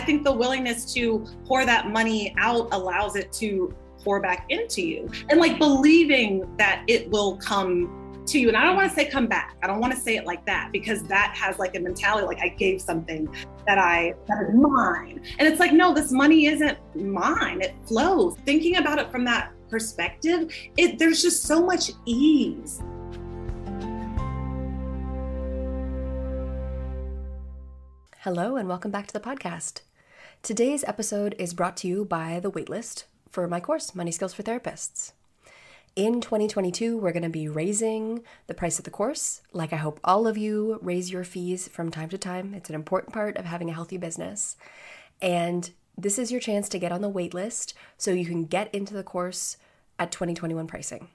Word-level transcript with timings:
I 0.00 0.02
think 0.02 0.24
the 0.24 0.32
willingness 0.32 0.94
to 0.94 1.26
pour 1.44 1.66
that 1.66 1.90
money 1.90 2.34
out 2.38 2.68
allows 2.72 3.16
it 3.16 3.30
to 3.34 3.76
pour 4.02 4.18
back 4.18 4.46
into 4.48 4.80
you 4.80 5.10
and 5.28 5.38
like 5.38 5.58
believing 5.58 6.56
that 6.56 6.84
it 6.86 7.10
will 7.10 7.36
come 7.36 8.22
to 8.24 8.38
you. 8.38 8.48
And 8.48 8.56
I 8.56 8.64
don't 8.64 8.76
want 8.76 8.88
to 8.88 8.94
say 8.94 9.04
come 9.04 9.26
back. 9.26 9.58
I 9.62 9.66
don't 9.66 9.78
want 9.78 9.92
to 9.92 10.00
say 10.00 10.16
it 10.16 10.24
like 10.24 10.46
that 10.46 10.70
because 10.72 11.02
that 11.08 11.34
has 11.36 11.58
like 11.58 11.76
a 11.76 11.80
mentality 11.80 12.26
like 12.26 12.40
I 12.40 12.48
gave 12.48 12.80
something 12.80 13.28
that 13.66 13.76
I 13.76 14.14
that 14.26 14.48
is 14.48 14.54
mine. 14.54 15.20
And 15.38 15.46
it's 15.46 15.60
like, 15.60 15.74
no, 15.74 15.92
this 15.92 16.10
money 16.10 16.46
isn't 16.46 16.78
mine. 16.96 17.60
It 17.60 17.74
flows. 17.86 18.38
Thinking 18.46 18.76
about 18.76 18.98
it 18.98 19.10
from 19.10 19.26
that 19.26 19.52
perspective, 19.68 20.50
it 20.78 20.98
there's 20.98 21.20
just 21.20 21.42
so 21.42 21.62
much 21.62 21.90
ease. 22.06 22.80
Hello, 28.20 28.56
and 28.56 28.66
welcome 28.66 28.90
back 28.90 29.06
to 29.08 29.12
the 29.12 29.20
podcast. 29.20 29.82
Today's 30.42 30.84
episode 30.84 31.34
is 31.38 31.52
brought 31.52 31.76
to 31.78 31.86
you 31.86 32.02
by 32.02 32.40
the 32.40 32.50
waitlist 32.50 33.04
for 33.28 33.46
my 33.46 33.60
course, 33.60 33.94
Money 33.94 34.10
Skills 34.10 34.32
for 34.32 34.42
Therapists. 34.42 35.12
In 35.94 36.22
2022, 36.22 36.96
we're 36.96 37.12
going 37.12 37.22
to 37.24 37.28
be 37.28 37.46
raising 37.46 38.22
the 38.46 38.54
price 38.54 38.78
of 38.78 38.86
the 38.86 38.90
course. 38.90 39.42
Like 39.52 39.74
I 39.74 39.76
hope 39.76 40.00
all 40.02 40.26
of 40.26 40.38
you 40.38 40.78
raise 40.80 41.12
your 41.12 41.24
fees 41.24 41.68
from 41.68 41.90
time 41.90 42.08
to 42.08 42.18
time. 42.18 42.54
It's 42.54 42.70
an 42.70 42.74
important 42.74 43.12
part 43.12 43.36
of 43.36 43.44
having 43.44 43.68
a 43.68 43.74
healthy 43.74 43.98
business. 43.98 44.56
And 45.20 45.70
this 45.96 46.18
is 46.18 46.32
your 46.32 46.40
chance 46.40 46.70
to 46.70 46.78
get 46.78 46.90
on 46.90 47.02
the 47.02 47.12
waitlist 47.12 47.74
so 47.98 48.10
you 48.10 48.24
can 48.24 48.46
get 48.46 48.74
into 48.74 48.94
the 48.94 49.04
course 49.04 49.58
at 49.98 50.10
2021 50.10 50.66
pricing. 50.66 51.08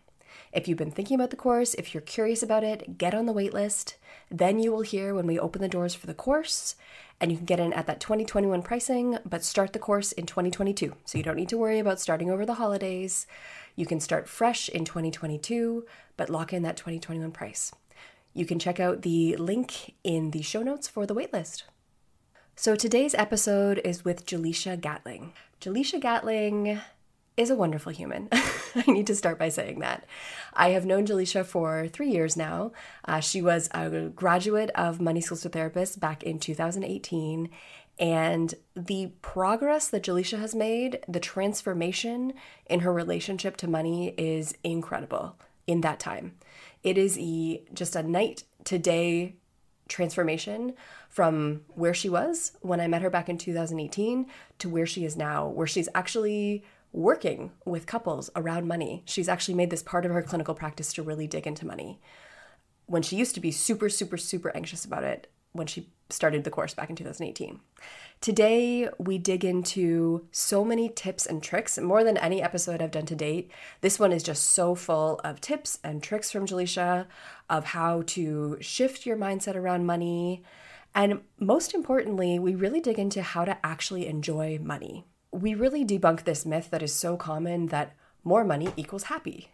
If 0.53 0.67
you've 0.67 0.77
been 0.77 0.91
thinking 0.91 1.15
about 1.15 1.31
the 1.31 1.35
course, 1.35 1.73
if 1.73 1.93
you're 1.93 2.01
curious 2.01 2.43
about 2.43 2.63
it, 2.63 2.99
get 2.99 3.15
on 3.15 3.25
the 3.25 3.33
waitlist. 3.33 3.95
Then 4.29 4.59
you 4.59 4.71
will 4.71 4.81
hear 4.81 5.13
when 5.13 5.27
we 5.27 5.39
open 5.39 5.61
the 5.61 5.67
doors 5.67 5.95
for 5.95 6.07
the 6.07 6.13
course, 6.13 6.75
and 7.19 7.31
you 7.31 7.37
can 7.37 7.45
get 7.45 7.59
in 7.59 7.73
at 7.73 7.87
that 7.87 7.99
2021 7.99 8.61
pricing, 8.61 9.17
but 9.25 9.43
start 9.43 9.73
the 9.73 9.79
course 9.79 10.11
in 10.11 10.25
2022. 10.25 10.93
So 11.05 11.17
you 11.17 11.23
don't 11.23 11.37
need 11.37 11.49
to 11.49 11.57
worry 11.57 11.79
about 11.79 11.99
starting 11.99 12.29
over 12.29 12.45
the 12.45 12.55
holidays. 12.55 13.25
You 13.75 13.85
can 13.85 13.99
start 13.99 14.27
fresh 14.27 14.69
in 14.69 14.85
2022, 14.85 15.85
but 16.17 16.29
lock 16.29 16.53
in 16.53 16.63
that 16.63 16.77
2021 16.77 17.31
price. 17.31 17.71
You 18.33 18.45
can 18.45 18.59
check 18.59 18.79
out 18.79 19.01
the 19.01 19.35
link 19.37 19.93
in 20.03 20.31
the 20.31 20.41
show 20.41 20.61
notes 20.61 20.87
for 20.87 21.05
the 21.05 21.15
waitlist. 21.15 21.63
So 22.57 22.75
today's 22.75 23.15
episode 23.15 23.79
is 23.83 24.05
with 24.05 24.25
Jelisha 24.25 24.79
Gatling. 24.79 25.33
Jelisha 25.61 25.99
Gatling 25.99 26.79
is 27.37 27.49
a 27.49 27.55
wonderful 27.55 27.91
human. 27.91 28.29
I 28.31 28.83
need 28.87 29.07
to 29.07 29.15
start 29.15 29.37
by 29.37 29.49
saying 29.49 29.79
that. 29.79 30.05
I 30.53 30.69
have 30.69 30.85
known 30.85 31.05
Jelisha 31.05 31.45
for 31.45 31.87
three 31.87 32.09
years 32.09 32.37
now. 32.37 32.71
Uh, 33.03 33.19
she 33.19 33.41
was 33.41 33.69
a 33.73 34.09
graduate 34.15 34.69
of 34.75 35.01
Money 35.01 35.21
Skills 35.21 35.43
for 35.43 35.49
Therapists 35.49 35.99
back 35.99 36.23
in 36.23 36.39
2018. 36.39 37.49
And 37.97 38.53
the 38.75 39.11
progress 39.21 39.87
that 39.89 40.03
Jelisha 40.03 40.39
has 40.39 40.53
made, 40.53 40.99
the 41.07 41.19
transformation 41.19 42.33
in 42.67 42.81
her 42.81 42.91
relationship 42.91 43.57
to 43.57 43.67
money 43.67 44.13
is 44.17 44.55
incredible 44.63 45.37
in 45.67 45.81
that 45.81 45.99
time. 45.99 46.35
It 46.83 46.97
is 46.97 47.17
a, 47.17 47.63
just 47.73 47.95
a 47.95 48.03
night 48.03 48.43
to 48.65 48.77
day 48.77 49.35
transformation 49.87 50.73
from 51.09 51.61
where 51.75 51.93
she 51.93 52.09
was 52.09 52.53
when 52.61 52.81
I 52.81 52.87
met 52.87 53.01
her 53.01 53.09
back 53.09 53.29
in 53.29 53.37
2018 53.37 54.25
to 54.59 54.69
where 54.69 54.85
she 54.85 55.05
is 55.05 55.15
now, 55.15 55.47
where 55.47 55.67
she's 55.67 55.87
actually 55.95 56.63
working 56.95 57.51
with 57.65 57.85
couples 57.85 58.29
around 58.37 58.67
money. 58.67 59.03
She's 59.05 59.27
actually 59.27 59.55
made 59.55 59.69
this 59.69 59.83
part 59.83 60.05
of 60.05 60.11
her 60.13 60.23
clinical 60.23 60.55
practice 60.55 60.93
to 60.93 61.03
really 61.03 61.27
dig 61.27 61.45
into 61.45 61.65
money. 61.65 61.99
When 62.85 63.01
she 63.01 63.17
used 63.17 63.35
to 63.35 63.41
be 63.41 63.51
super, 63.51 63.89
super, 63.89 64.15
super 64.17 64.55
anxious 64.55 64.85
about 64.85 65.03
it 65.03 65.29
when 65.51 65.67
she 65.67 65.89
started 66.09 66.43
the 66.43 66.49
course 66.49 66.73
back 66.73 66.89
in 66.89 66.95
2018. 66.95 67.59
Today, 68.21 68.89
we 68.97 69.17
dig 69.17 69.43
into 69.43 70.27
so 70.31 70.63
many 70.63 70.89
tips 70.89 71.25
and 71.25 71.41
tricks, 71.41 71.77
more 71.77 72.03
than 72.03 72.17
any 72.17 72.41
episode 72.41 72.81
I've 72.81 72.91
done 72.91 73.05
to 73.07 73.15
date. 73.15 73.51
This 73.81 73.99
one 73.99 74.11
is 74.11 74.23
just 74.23 74.51
so 74.51 74.75
full 74.75 75.19
of 75.23 75.41
tips 75.41 75.79
and 75.83 76.01
tricks 76.01 76.31
from 76.31 76.45
Jelisha 76.45 77.07
of 77.49 77.65
how 77.65 78.03
to 78.07 78.57
shift 78.61 79.05
your 79.05 79.17
mindset 79.17 79.55
around 79.55 79.85
money. 79.85 80.43
And 80.93 81.21
most 81.39 81.73
importantly, 81.73 82.37
we 82.39 82.55
really 82.55 82.79
dig 82.79 82.99
into 82.99 83.21
how 83.21 83.43
to 83.43 83.57
actually 83.65 84.07
enjoy 84.07 84.59
money 84.61 85.05
we 85.35 85.53
really 85.53 85.85
debunk 85.85 86.23
this 86.23 86.45
myth 86.45 86.69
that 86.71 86.83
is 86.83 86.93
so 86.93 87.17
common 87.17 87.67
that 87.67 87.95
more 88.23 88.43
money 88.43 88.69
equals 88.75 89.03
happy. 89.03 89.51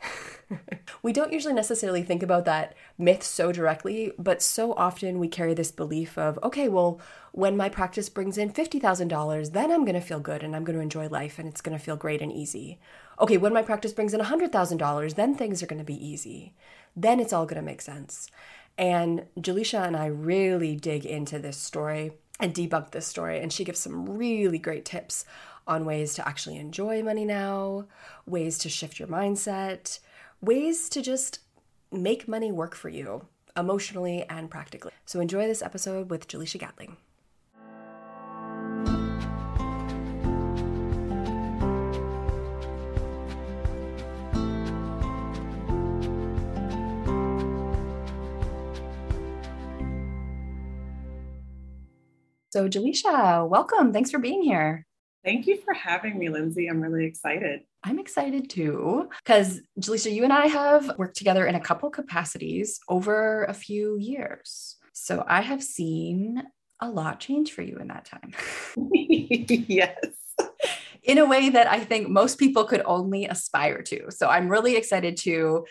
we 1.03 1.11
don't 1.11 1.33
usually 1.33 1.53
necessarily 1.53 2.03
think 2.03 2.23
about 2.23 2.45
that 2.45 2.73
myth 2.97 3.21
so 3.21 3.51
directly, 3.51 4.13
but 4.17 4.41
so 4.41 4.73
often 4.73 5.19
we 5.19 5.27
carry 5.27 5.53
this 5.53 5.71
belief 5.71 6.17
of, 6.17 6.39
okay, 6.41 6.69
well, 6.69 6.99
when 7.33 7.57
my 7.57 7.67
practice 7.67 8.07
brings 8.07 8.37
in 8.37 8.51
$50,000, 8.51 9.51
then 9.51 9.71
I'm 9.71 9.83
going 9.83 9.95
to 9.95 10.01
feel 10.01 10.21
good 10.21 10.41
and 10.41 10.55
I'm 10.55 10.63
going 10.63 10.77
to 10.77 10.81
enjoy 10.81 11.07
life 11.09 11.37
and 11.37 11.47
it's 11.47 11.61
going 11.61 11.77
to 11.77 11.83
feel 11.83 11.97
great 11.97 12.21
and 12.21 12.31
easy. 12.31 12.79
Okay, 13.19 13.37
when 13.37 13.53
my 13.53 13.61
practice 13.61 13.91
brings 13.91 14.13
in 14.13 14.21
$100,000, 14.21 15.15
then 15.15 15.35
things 15.35 15.61
are 15.61 15.67
going 15.67 15.79
to 15.79 15.85
be 15.85 16.05
easy. 16.05 16.53
Then 16.95 17.19
it's 17.19 17.33
all 17.33 17.45
going 17.45 17.61
to 17.61 17.65
make 17.65 17.81
sense. 17.81 18.29
And 18.77 19.25
Jelisha 19.37 19.85
and 19.85 19.97
I 19.97 20.05
really 20.05 20.77
dig 20.77 21.05
into 21.05 21.39
this 21.39 21.57
story 21.57 22.13
and 22.39 22.55
debunk 22.55 22.91
this 22.91 23.05
story, 23.05 23.39
and 23.39 23.53
she 23.53 23.63
gives 23.63 23.79
some 23.79 24.17
really 24.17 24.57
great 24.57 24.83
tips 24.85 25.25
on 25.71 25.85
ways 25.85 26.13
to 26.13 26.27
actually 26.27 26.57
enjoy 26.57 27.01
money 27.01 27.23
now, 27.23 27.87
ways 28.25 28.57
to 28.57 28.67
shift 28.67 28.99
your 28.99 29.07
mindset, 29.07 29.99
ways 30.41 30.89
to 30.89 31.01
just 31.01 31.39
make 31.93 32.27
money 32.27 32.51
work 32.51 32.75
for 32.75 32.89
you 32.89 33.25
emotionally 33.55 34.25
and 34.29 34.51
practically. 34.51 34.91
So 35.05 35.21
enjoy 35.21 35.47
this 35.47 35.61
episode 35.61 36.09
with 36.09 36.27
Jelisha 36.27 36.59
Gatling. 36.59 36.97
So, 52.49 52.67
Jelisha, 52.67 53.47
welcome. 53.47 53.93
Thanks 53.93 54.11
for 54.11 54.19
being 54.19 54.41
here. 54.43 54.85
Thank 55.23 55.45
you 55.45 55.57
for 55.57 55.73
having 55.73 56.17
me, 56.17 56.27
Linzy. 56.27 56.69
I'm 56.69 56.81
really 56.81 57.05
excited. 57.05 57.61
I'm 57.83 57.99
excited 57.99 58.49
too, 58.49 59.09
because 59.23 59.61
Jelisha, 59.79 60.11
you 60.11 60.23
and 60.23 60.33
I 60.33 60.47
have 60.47 60.97
worked 60.97 61.17
together 61.17 61.45
in 61.45 61.55
a 61.55 61.59
couple 61.59 61.89
capacities 61.89 62.79
over 62.89 63.43
a 63.45 63.53
few 63.53 63.97
years. 63.97 64.77
So 64.93 65.23
I 65.27 65.41
have 65.41 65.63
seen 65.63 66.43
a 66.79 66.89
lot 66.89 67.19
change 67.19 67.51
for 67.53 67.61
you 67.61 67.77
in 67.77 67.87
that 67.89 68.05
time. 68.05 68.33
yes. 68.75 69.95
in 71.03 71.17
a 71.17 71.25
way 71.25 71.49
that 71.49 71.67
I 71.67 71.79
think 71.79 72.09
most 72.09 72.37
people 72.37 72.65
could 72.65 72.81
only 72.85 73.25
aspire 73.25 73.81
to. 73.83 74.11
So 74.11 74.27
I'm 74.27 74.49
really 74.49 74.75
excited 74.75 75.17
to 75.17 75.65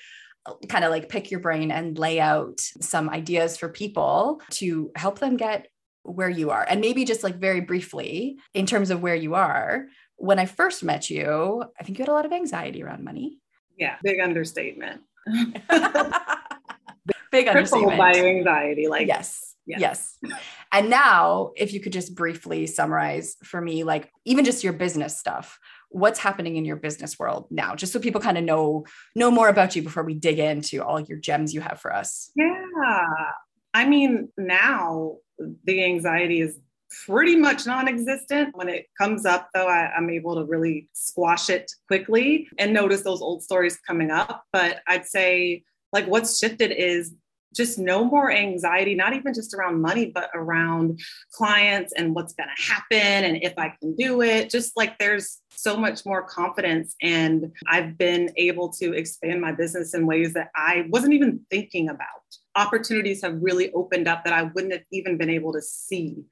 uh, 0.47 0.55
kind 0.69 0.85
of 0.85 0.91
like 0.91 1.09
pick 1.09 1.31
your 1.31 1.41
brain 1.41 1.71
and 1.71 1.99
lay 1.99 2.21
out 2.21 2.61
some 2.61 3.11
ideas 3.11 3.57
for 3.57 3.69
people 3.69 4.41
to 4.51 4.91
help 4.97 5.19
them 5.19 5.37
get 5.37 5.67
where 6.11 6.29
you 6.29 6.51
are. 6.51 6.67
And 6.69 6.81
maybe 6.81 7.05
just 7.05 7.23
like 7.23 7.37
very 7.37 7.61
briefly, 7.61 8.39
in 8.55 8.67
terms 8.67 8.91
of 8.91 9.03
where 9.03 9.15
you 9.15 9.35
are, 9.35 9.87
when 10.17 10.39
I 10.39 10.47
first 10.47 10.83
met 10.83 11.09
you, 11.09 11.65
I 11.79 11.83
think 11.83 11.99
you 11.99 12.03
had 12.03 12.11
a 12.11 12.15
lot 12.15 12.27
of 12.27 12.33
anxiety 12.33 12.83
around 12.83 13.05
money. 13.05 13.39
Yeah, 13.79 13.97
big 14.03 14.21
understatement. 14.21 15.01
big 17.33 17.49
understatement. 17.49 17.99
by 17.99 18.13
anxiety. 18.13 18.89
Like 18.89 19.07
yes, 19.07 19.55
yes. 19.67 20.19
And 20.73 20.91
now, 20.91 21.53
if 21.57 21.73
you 21.73 21.81
could 21.81 21.93
just 21.93 22.15
briefly 22.15 22.67
summarize 22.67 23.37
for 23.43 23.61
me, 23.61 23.85
like 23.85 24.11
even 24.25 24.45
just 24.45 24.63
your 24.63 24.73
business 24.75 25.19
stuff, 25.19 25.59
what's 25.89 26.19
happening 26.19 26.57
in 26.57 26.65
your 26.65 26.77
business 26.77 27.19
world 27.19 27.47
now, 27.51 27.75
just 27.75 27.93
so 27.93 27.99
people 27.99 28.21
kind 28.21 28.39
of 28.39 28.45
know 28.45 28.85
know 29.15 29.31
more 29.31 29.49
about 29.49 29.75
you 29.75 29.83
before 29.83 30.03
we 30.03 30.15
dig 30.15 30.39
into 30.39 30.85
all 30.85 31.01
your 31.01 31.19
gems 31.19 31.55
you 31.55 31.61
have 31.61 31.81
for 31.81 31.95
us. 31.95 32.31
Yeah, 32.37 32.67
I 33.75 33.87
mean, 33.87 34.31
now 34.37 35.17
the 35.65 35.85
anxiety 35.85 36.41
is 36.41 36.59
pretty 37.07 37.37
much 37.37 37.67
non-existent 37.67 38.57
when 38.57 38.69
it 38.69 38.87
comes 38.99 39.25
up 39.25 39.49
though 39.55 39.69
I, 39.69 39.97
am 39.97 40.11
able 40.11 40.35
to 40.35 40.45
really 40.45 40.89
squash 40.93 41.49
it 41.49 41.71
quickly 41.87 42.49
and 42.59 42.75
notice 42.75 43.03
those 43.03 43.23
old 43.23 43.45
stories 43.45 43.79
coming 43.87 44.11
up 44.11 44.43
but 44.53 44.81
i'd 44.89 45.07
say 45.07 45.63
like 45.93 46.09
what's 46.09 46.41
shifted 46.41 46.73
is 46.73 47.15
just 47.55 47.79
no 47.79 48.05
more 48.05 48.31
anxiety, 48.31 48.95
not 48.95 49.13
even 49.13 49.35
just 49.35 49.55
around 49.55 49.81
money, 49.81 50.07
but 50.07 50.31
around 50.35 51.01
clients 51.33 51.93
and 51.97 52.15
what's 52.15 52.33
going 52.35 52.49
to 52.49 52.63
happen 52.63 53.25
and 53.25 53.43
if 53.43 53.55
I 53.59 53.75
can 53.81 53.97
do 53.97 54.23
it. 54.23 54.51
Just 54.51 54.77
like 54.77 54.99
there's 54.99 55.39
so 55.51 55.77
much 55.77 56.07
more 56.07 56.23
confidence. 56.23 56.95
And 57.03 57.53
I've 57.67 57.99
been 57.99 58.31
able 58.37 58.71
to 58.75 58.93
expand 58.93 59.41
my 59.41 59.53
business 59.53 59.95
in 59.95 60.07
ways 60.07 60.35
that 60.35 60.51
I 60.55 60.87
wasn't 60.91 61.15
even 61.15 61.41
thinking 61.51 61.89
about. 61.89 62.07
Opportunities 62.57 63.23
have 63.23 63.39
really 63.41 63.73
opened 63.73 64.09
up 64.09 64.25
that 64.25 64.33
I 64.33 64.45
wouldn't 64.45 64.73
have 64.73 64.83
even 64.93 65.17
been 65.17 65.31
able 65.31 65.53
to 65.53 65.63
see 65.63 66.25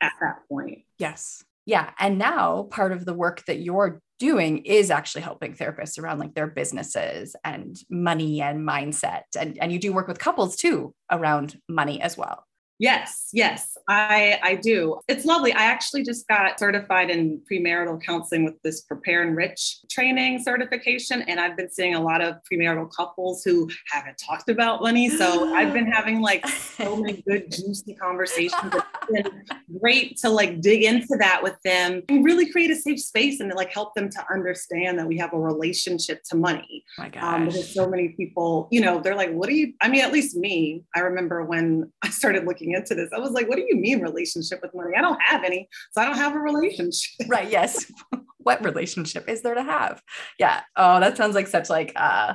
at 0.00 0.12
that 0.20 0.40
point. 0.48 0.80
Yes. 0.98 1.44
Yeah. 1.66 1.90
And 1.98 2.18
now 2.18 2.64
part 2.70 2.92
of 2.92 3.04
the 3.04 3.14
work 3.14 3.44
that 3.46 3.60
you're 3.60 4.00
doing 4.18 4.58
is 4.58 4.90
actually 4.90 5.22
helping 5.22 5.54
therapists 5.54 5.98
around 5.98 6.18
like 6.18 6.34
their 6.34 6.46
businesses 6.46 7.34
and 7.42 7.76
money 7.90 8.40
and 8.40 8.66
mindset. 8.66 9.22
And, 9.38 9.58
and 9.60 9.72
you 9.72 9.78
do 9.78 9.92
work 9.92 10.06
with 10.06 10.18
couples 10.18 10.56
too 10.56 10.94
around 11.10 11.58
money 11.68 12.00
as 12.00 12.16
well. 12.16 12.44
Yes, 12.78 13.28
yes, 13.32 13.76
I 13.88 14.40
I 14.42 14.56
do. 14.56 14.98
It's 15.06 15.24
lovely. 15.24 15.52
I 15.52 15.64
actually 15.64 16.02
just 16.02 16.26
got 16.26 16.58
certified 16.58 17.08
in 17.08 17.40
premarital 17.50 18.02
counseling 18.02 18.44
with 18.44 18.60
this 18.62 18.80
Prepare/Enrich 18.82 19.80
training 19.90 20.42
certification, 20.42 21.22
and 21.22 21.38
I've 21.38 21.56
been 21.56 21.70
seeing 21.70 21.94
a 21.94 22.00
lot 22.00 22.20
of 22.20 22.36
premarital 22.50 22.90
couples 22.94 23.44
who 23.44 23.70
haven't 23.92 24.18
talked 24.18 24.48
about 24.48 24.82
money. 24.82 25.08
So 25.08 25.54
I've 25.54 25.72
been 25.72 25.86
having 25.86 26.20
like 26.20 26.46
so 26.48 26.96
many 26.96 27.22
good 27.28 27.50
juicy 27.52 27.94
conversations. 27.94 28.72
It's 29.10 29.30
been 29.30 29.44
great 29.80 30.16
to 30.18 30.28
like 30.30 30.60
dig 30.60 30.82
into 30.82 31.16
that 31.18 31.42
with 31.42 31.56
them 31.64 32.02
and 32.08 32.24
really 32.24 32.50
create 32.50 32.70
a 32.70 32.76
safe 32.76 33.00
space 33.00 33.38
and 33.38 33.52
like 33.54 33.72
help 33.72 33.94
them 33.94 34.10
to 34.10 34.32
understand 34.32 34.98
that 34.98 35.06
we 35.06 35.16
have 35.18 35.32
a 35.32 35.38
relationship 35.38 36.22
to 36.30 36.36
money. 36.36 36.84
Oh 36.98 37.02
my 37.02 37.08
gosh. 37.08 37.22
Um, 37.22 37.44
because 37.46 37.72
so 37.72 37.88
many 37.88 38.08
people, 38.10 38.68
you 38.72 38.80
know, 38.80 39.00
they're 39.00 39.14
like, 39.14 39.30
"What 39.30 39.48
do 39.48 39.54
you?" 39.54 39.74
I 39.80 39.88
mean, 39.88 40.02
at 40.02 40.12
least 40.12 40.36
me. 40.36 40.82
I 40.96 41.00
remember 41.00 41.44
when 41.44 41.92
I 42.02 42.10
started 42.10 42.46
looking 42.46 42.63
looking 42.64 42.74
into 42.74 42.94
this. 42.94 43.10
I 43.14 43.18
was 43.18 43.32
like, 43.32 43.48
what 43.48 43.56
do 43.56 43.64
you 43.68 43.76
mean 43.76 44.00
relationship 44.00 44.60
with 44.62 44.74
money? 44.74 44.92
I 44.96 45.00
don't 45.00 45.20
have 45.22 45.44
any. 45.44 45.68
So 45.92 46.00
I 46.00 46.06
don't 46.06 46.16
have 46.16 46.34
a 46.34 46.38
relationship. 46.38 47.26
Right. 47.28 47.50
Yes. 47.50 47.90
what 48.38 48.64
relationship 48.64 49.28
is 49.28 49.42
there 49.42 49.54
to 49.54 49.62
have? 49.62 50.02
Yeah. 50.38 50.60
Oh, 50.76 51.00
that 51.00 51.16
sounds 51.16 51.34
like 51.34 51.46
such 51.46 51.70
like 51.70 51.92
uh 51.96 52.34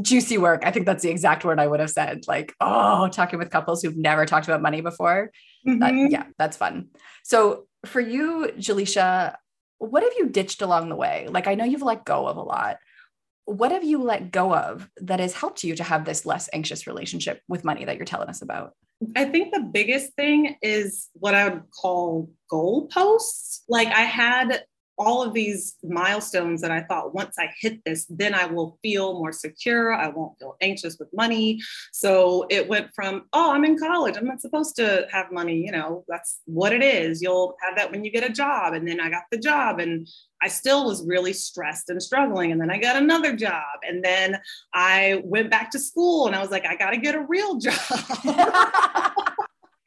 juicy 0.00 0.38
work. 0.38 0.62
I 0.64 0.70
think 0.70 0.86
that's 0.86 1.02
the 1.02 1.10
exact 1.10 1.44
word 1.44 1.58
I 1.58 1.66
would 1.66 1.80
have 1.80 1.90
said. 1.90 2.22
Like, 2.28 2.54
oh, 2.60 3.08
talking 3.08 3.38
with 3.38 3.50
couples 3.50 3.82
who've 3.82 3.96
never 3.96 4.26
talked 4.26 4.46
about 4.46 4.62
money 4.62 4.80
before. 4.80 5.32
Mm-hmm. 5.66 5.78
That, 5.80 6.10
yeah, 6.10 6.24
that's 6.38 6.56
fun. 6.56 6.88
So 7.24 7.66
for 7.84 8.00
you, 8.00 8.52
Jelisha, 8.56 9.34
what 9.78 10.02
have 10.02 10.12
you 10.16 10.28
ditched 10.28 10.62
along 10.62 10.88
the 10.88 10.96
way? 10.96 11.26
Like 11.28 11.46
I 11.46 11.54
know 11.54 11.64
you've 11.64 11.82
let 11.82 12.04
go 12.04 12.26
of 12.26 12.36
a 12.36 12.42
lot. 12.42 12.78
What 13.48 13.72
have 13.72 13.82
you 13.82 14.02
let 14.02 14.30
go 14.30 14.54
of 14.54 14.90
that 14.98 15.20
has 15.20 15.32
helped 15.32 15.64
you 15.64 15.74
to 15.76 15.82
have 15.82 16.04
this 16.04 16.26
less 16.26 16.50
anxious 16.52 16.86
relationship 16.86 17.40
with 17.48 17.64
money 17.64 17.86
that 17.86 17.96
you're 17.96 18.04
telling 18.04 18.28
us 18.28 18.42
about? 18.42 18.74
I 19.16 19.24
think 19.24 19.54
the 19.54 19.60
biggest 19.60 20.12
thing 20.12 20.56
is 20.60 21.08
what 21.14 21.34
I 21.34 21.48
would 21.48 21.62
call 21.70 22.30
goalposts. 22.52 23.60
Like 23.66 23.88
I 23.88 24.02
had 24.02 24.64
all 24.98 25.22
of 25.22 25.32
these 25.32 25.76
milestones 25.82 26.60
that 26.60 26.70
I 26.70 26.82
thought 26.82 27.14
once 27.14 27.36
I 27.38 27.50
hit 27.60 27.84
this, 27.84 28.06
then 28.08 28.34
I 28.34 28.46
will 28.46 28.78
feel 28.82 29.14
more 29.14 29.32
secure. 29.32 29.92
I 29.92 30.08
won't 30.08 30.38
feel 30.38 30.56
anxious 30.60 30.98
with 30.98 31.08
money. 31.12 31.60
So 31.92 32.46
it 32.50 32.68
went 32.68 32.90
from, 32.94 33.24
oh, 33.32 33.52
I'm 33.52 33.64
in 33.64 33.78
college. 33.78 34.16
I'm 34.16 34.26
not 34.26 34.40
supposed 34.40 34.76
to 34.76 35.06
have 35.10 35.30
money. 35.32 35.56
You 35.56 35.72
know, 35.72 36.04
that's 36.08 36.40
what 36.46 36.72
it 36.72 36.82
is. 36.82 37.22
You'll 37.22 37.56
have 37.64 37.76
that 37.76 37.90
when 37.90 38.04
you 38.04 38.10
get 38.10 38.28
a 38.28 38.32
job. 38.32 38.74
And 38.74 38.86
then 38.86 39.00
I 39.00 39.08
got 39.10 39.24
the 39.30 39.38
job 39.38 39.78
and 39.78 40.08
I 40.42 40.48
still 40.48 40.86
was 40.86 41.06
really 41.06 41.32
stressed 41.32 41.90
and 41.90 42.02
struggling. 42.02 42.52
And 42.52 42.60
then 42.60 42.70
I 42.70 42.78
got 42.78 42.96
another 42.96 43.34
job. 43.34 43.78
And 43.86 44.04
then 44.04 44.38
I 44.74 45.22
went 45.24 45.50
back 45.50 45.70
to 45.72 45.78
school 45.78 46.26
and 46.26 46.34
I 46.34 46.40
was 46.40 46.50
like, 46.50 46.66
I 46.66 46.76
got 46.76 46.90
to 46.90 46.96
get 46.96 47.14
a 47.14 47.24
real 47.28 47.58
job. 47.58 47.74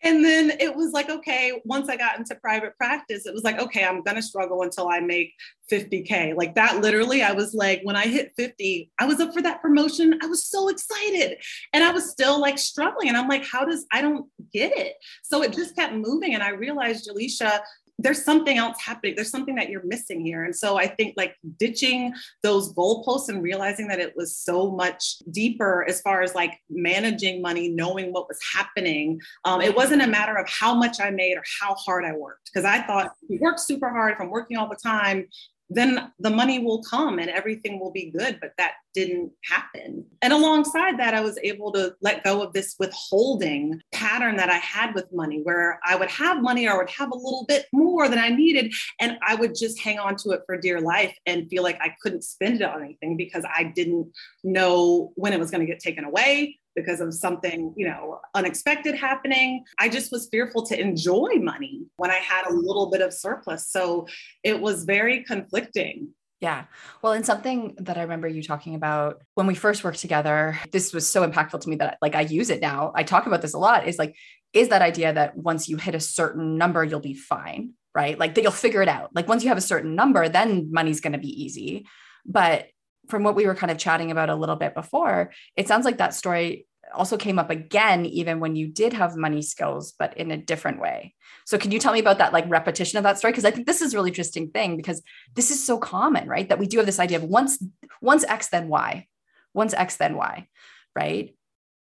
And 0.04 0.24
then 0.26 0.52
it 0.60 0.76
was 0.76 0.92
like, 0.92 1.10
okay, 1.10 1.62
once 1.66 1.90
I 1.90 1.96
got 1.96 2.18
into 2.18 2.36
private 2.36 2.76
practice, 2.78 3.26
it 3.26 3.34
was 3.34 3.44
like, 3.44 3.60
okay, 3.60 3.84
I'm 3.84 4.02
going 4.02 4.16
to 4.16 4.22
struggle 4.22 4.64
until 4.64 4.88
I 4.88 5.00
make 5.00 5.34
50K. 5.72 6.36
Like 6.36 6.56
that, 6.56 6.82
literally, 6.82 7.24
I 7.24 7.32
was 7.32 7.54
like, 7.54 7.82
when 7.84 7.96
I 7.96 8.08
hit 8.08 8.34
50, 8.36 8.92
I 9.00 9.06
was 9.06 9.20
up 9.20 9.34
for 9.34 9.42
that 9.42 9.62
promotion. 9.62 10.18
I 10.22 10.26
was 10.26 10.46
so 10.46 10.70
excited. 10.70 11.38
And 11.74 11.84
I 11.84 11.92
was 11.92 12.10
still 12.10 12.40
like 12.40 12.58
struggling. 12.58 13.10
And 13.10 13.18
I'm 13.18 13.28
like, 13.28 13.46
how 13.46 13.66
does, 13.66 13.86
I 13.92 14.02
don't 14.02 14.28
get 14.52 14.76
it. 14.78 14.94
So 15.24 15.44
it 15.44 15.54
just 15.54 15.76
kept 15.76 15.94
moving. 15.94 16.34
And 16.34 16.44
I 16.44 16.50
realized, 16.50 17.10
Jelisha, 17.10 17.60
there's 18.02 18.24
something 18.24 18.58
else 18.58 18.80
happening. 18.80 19.16
There's 19.16 19.30
something 19.30 19.56
that 19.56 19.70
you're 19.70 19.86
missing 19.86 20.26
here. 20.26 20.44
And 20.44 20.56
so 20.56 20.78
I 20.78 20.88
think 20.88 21.16
like 21.18 21.36
ditching 21.60 22.14
those 22.44 22.74
goalposts 22.74 23.30
and 23.30 23.42
realizing 23.42 23.88
that 23.88 24.00
it 24.00 24.16
was 24.16 24.36
so 24.36 24.72
much 24.72 25.20
deeper 25.32 25.86
as 25.88 26.02
far 26.02 26.22
as 26.22 26.36
like 26.36 26.60
managing 26.70 27.42
money, 27.42 27.70
knowing 27.70 28.12
what 28.12 28.28
was 28.28 28.40
happening. 28.54 29.20
Um, 29.46 29.62
it 29.62 29.76
wasn't 29.76 30.02
a 30.02 30.08
matter 30.08 30.36
of 30.36 30.48
how 30.50 30.74
much 30.74 31.00
I 31.00 31.10
made 31.12 31.38
or 31.38 31.44
how 31.62 31.76
hard 31.76 32.06
I 32.06 32.14
worked. 32.14 32.50
Because 32.52 32.66
I 32.66 32.82
thought 32.82 33.12
you 33.28 33.40
work 33.40 33.60
super 33.60 33.90
hard, 33.90 34.14
if 34.14 34.22
I'm 34.22 34.30
working 34.30 34.58
all 34.58 34.70
the 34.70 34.76
time, 34.76 35.28
then 35.74 36.12
the 36.20 36.30
money 36.30 36.60
will 36.60 36.84
come 36.84 37.18
and 37.18 37.30
everything 37.30 37.80
will 37.80 37.92
be 37.92 38.12
good. 38.12 38.40
But 38.42 38.52
that 38.58 38.74
didn't 38.94 39.32
happen. 39.46 40.06
And 40.22 40.34
alongside 40.34 41.00
that, 41.00 41.14
I 41.14 41.22
was 41.22 41.40
able 41.42 41.72
to 41.72 41.96
let 42.02 42.24
go 42.24 42.42
of 42.42 42.52
this 42.52 42.76
withholding 42.78 43.82
pattern 43.94 44.36
that 44.36 44.50
I 44.50 44.58
had 44.58 44.94
with 44.94 45.12
money, 45.14 45.42
where 45.44 45.80
I 45.84 45.96
would 45.96 46.10
have 46.10 46.42
money 46.42 46.68
or 46.68 46.74
I 46.74 46.78
would 46.78 46.90
have 46.90 47.12
a 47.12 47.16
little 47.16 47.46
bit 47.48 47.68
more 47.72 48.10
than 48.10 48.20
I 48.20 48.30
needed. 48.30 48.74
And 49.00 49.18
I 49.26 49.36
would 49.36 49.56
just 49.56 49.80
hang 49.80 49.98
on 49.98 50.18
to 50.18 50.32
it 50.32 50.42
for 50.46 50.58
dear 50.58 50.82
life 50.82 51.18
and 51.26 51.50
feel 51.50 51.64
like 51.64 51.80
I 51.82 51.96
couldn't 52.02 52.24
spend 52.24 52.62
it 52.62 52.64
on 52.64 52.84
anything 52.84 53.16
because 53.16 53.46
I 53.56 53.64
didn't 53.64 54.12
know 54.44 55.14
when 55.16 55.32
it 55.32 55.40
was 55.40 55.52
going 55.52 55.66
to 55.66 55.72
get 55.72 55.80
taken 55.80 56.04
away 56.04 56.60
because 56.76 57.02
of 57.02 57.14
something, 57.14 57.74
you 57.76 57.88
know, 57.88 58.20
unexpected 58.34 58.96
happening. 58.96 59.64
I 59.80 59.90
just 59.90 60.12
was 60.12 60.28
fearful 60.30 60.66
to 60.68 60.80
enjoy 60.80 61.36
money 61.36 61.82
when 61.98 62.12
I 62.12 62.16
had 62.16 62.48
a 62.48 62.54
little 62.54 62.90
bit 62.90 63.02
of 63.02 63.14
surplus. 63.14 63.68
So 63.70 64.08
it 64.44 64.60
was 64.60 64.86
very 64.86 65.24
conflicting. 65.24 66.10
Yeah. 66.42 66.66
Well, 67.04 67.14
and 67.14 67.24
something 67.24 67.76
that 67.78 67.98
I 67.98 68.02
remember 68.02 68.28
you 68.28 68.42
talking 68.42 68.74
about 68.74 69.22
when 69.36 69.46
we 69.46 69.54
first 69.54 69.84
worked 69.84 70.00
together, 70.00 70.60
this 70.72 70.92
was 70.92 71.08
so 71.08 71.28
impactful 71.28 71.62
to 71.62 71.70
me 71.70 71.76
that 71.76 72.00
like 72.02 72.16
I 72.16 72.22
use 72.22 72.50
it 72.50 72.62
now. 72.62 72.92
I 72.96 73.04
talk 73.04 73.28
about 73.28 73.44
this 73.44 73.54
a 73.54 73.60
lot 73.60 73.88
is 73.88 74.00
like, 74.00 74.16
is 74.52 74.70
that 74.70 74.82
idea 74.82 75.14
that 75.14 75.38
once 75.38 75.70
you 75.70 75.78
hit 75.78 75.94
a 75.94 76.00
certain 76.00 76.58
number, 76.58 76.84
you'll 76.84 77.00
be 77.00 77.14
fine, 77.14 77.74
right? 77.94 78.18
Like 78.18 78.34
that 78.34 78.42
you'll 78.42 78.52
figure 78.52 78.82
it 78.82 78.90
out. 78.90 79.12
Like 79.14 79.28
once 79.28 79.44
you 79.44 79.50
have 79.50 79.58
a 79.58 79.62
certain 79.62 79.94
number, 79.94 80.28
then 80.30 80.72
money's 80.72 81.00
going 81.00 81.14
to 81.14 81.20
be 81.20 81.44
easy. 81.44 81.86
But 82.26 82.66
from 83.12 83.24
what 83.24 83.36
we 83.36 83.46
were 83.46 83.56
kind 83.56 83.72
of 83.72 83.78
chatting 83.78 84.10
about 84.10 84.30
a 84.30 84.36
little 84.36 84.56
bit 84.56 84.74
before, 84.74 85.32
it 85.56 85.68
sounds 85.68 85.86
like 85.86 86.00
that 86.00 86.16
story 86.16 86.66
also 86.94 87.18
came 87.18 87.40
up 87.40 87.50
again, 87.50 88.06
even 88.06 88.40
when 88.40 88.56
you 88.56 88.68
did 88.68 88.94
have 88.94 89.16
money 89.16 89.42
skills, 89.42 89.94
but 89.98 90.18
in 90.18 90.32
a 90.32 90.38
different 90.38 90.80
way. 90.80 91.14
So, 91.46 91.58
can 91.58 91.72
you 91.72 91.80
tell 91.80 91.94
me 91.94 92.00
about 92.00 92.18
that, 92.18 92.34
like 92.34 92.50
repetition 92.50 92.98
of 92.98 93.04
that 93.04 93.18
story? 93.18 93.32
Because 93.32 93.46
I 93.46 93.52
think 93.52 93.68
this 93.68 93.82
is 93.82 93.94
a 93.94 93.98
really 93.98 94.10
interesting 94.10 94.50
thing 94.50 94.78
because 94.78 95.02
this 95.36 95.52
is 95.52 95.64
so 95.64 95.78
common, 95.78 96.28
right? 96.28 96.48
That 96.50 96.60
we 96.60 96.68
do 96.68 96.78
have 96.78 96.86
this 96.86 97.00
idea 97.00 97.18
of 97.18 97.24
once 97.24 97.64
once 98.02 98.24
X, 98.24 98.50
then 98.50 98.68
Y, 98.68 99.08
once 99.54 99.74
X, 99.74 99.98
then 99.98 100.16
Y, 100.16 100.48
right? 100.96 101.36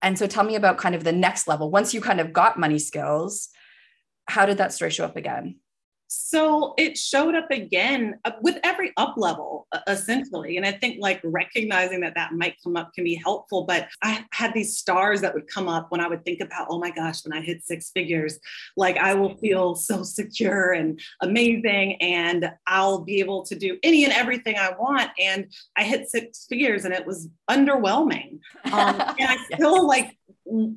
And 0.02 0.18
so, 0.18 0.26
tell 0.26 0.44
me 0.44 0.54
about 0.54 0.78
kind 0.78 0.94
of 0.94 1.04
the 1.04 1.12
next 1.12 1.48
level. 1.48 1.70
Once 1.70 1.94
you 1.94 2.00
kind 2.00 2.20
of 2.20 2.32
got 2.32 2.58
money 2.58 2.78
skills, 2.78 3.48
how 4.26 4.46
did 4.46 4.58
that 4.58 4.72
story 4.72 4.90
show 4.90 5.04
up 5.04 5.16
again? 5.16 5.56
So 6.08 6.74
it 6.78 6.96
showed 6.96 7.34
up 7.34 7.50
again 7.50 8.18
uh, 8.24 8.32
with 8.42 8.58
every 8.62 8.92
up 8.96 9.14
level, 9.16 9.66
essentially. 9.86 10.56
And 10.56 10.66
I 10.66 10.72
think 10.72 10.98
like 11.00 11.20
recognizing 11.24 12.00
that 12.00 12.14
that 12.14 12.32
might 12.32 12.56
come 12.62 12.76
up 12.76 12.92
can 12.94 13.04
be 13.04 13.14
helpful. 13.14 13.64
But 13.64 13.88
I 14.02 14.24
had 14.32 14.54
these 14.54 14.76
stars 14.76 15.20
that 15.22 15.34
would 15.34 15.48
come 15.48 15.68
up 15.68 15.90
when 15.90 16.00
I 16.00 16.08
would 16.08 16.24
think 16.24 16.40
about, 16.40 16.68
oh 16.70 16.78
my 16.78 16.90
gosh, 16.90 17.24
when 17.24 17.36
I 17.36 17.40
hit 17.40 17.64
six 17.64 17.90
figures, 17.90 18.38
like 18.76 18.96
I 18.96 19.14
will 19.14 19.36
feel 19.38 19.74
so 19.74 20.02
secure 20.02 20.72
and 20.72 21.00
amazing, 21.20 21.96
and 22.00 22.50
I'll 22.66 23.00
be 23.00 23.20
able 23.20 23.44
to 23.46 23.54
do 23.54 23.78
any 23.82 24.04
and 24.04 24.12
everything 24.12 24.56
I 24.56 24.72
want. 24.78 25.10
And 25.20 25.52
I 25.76 25.84
hit 25.84 26.10
six 26.10 26.46
figures 26.46 26.84
and 26.84 26.94
it 26.94 27.06
was 27.06 27.28
underwhelming. 27.50 28.40
Um, 28.66 29.00
and 29.18 29.28
I 29.28 29.36
still 29.52 29.86
like 29.86 30.16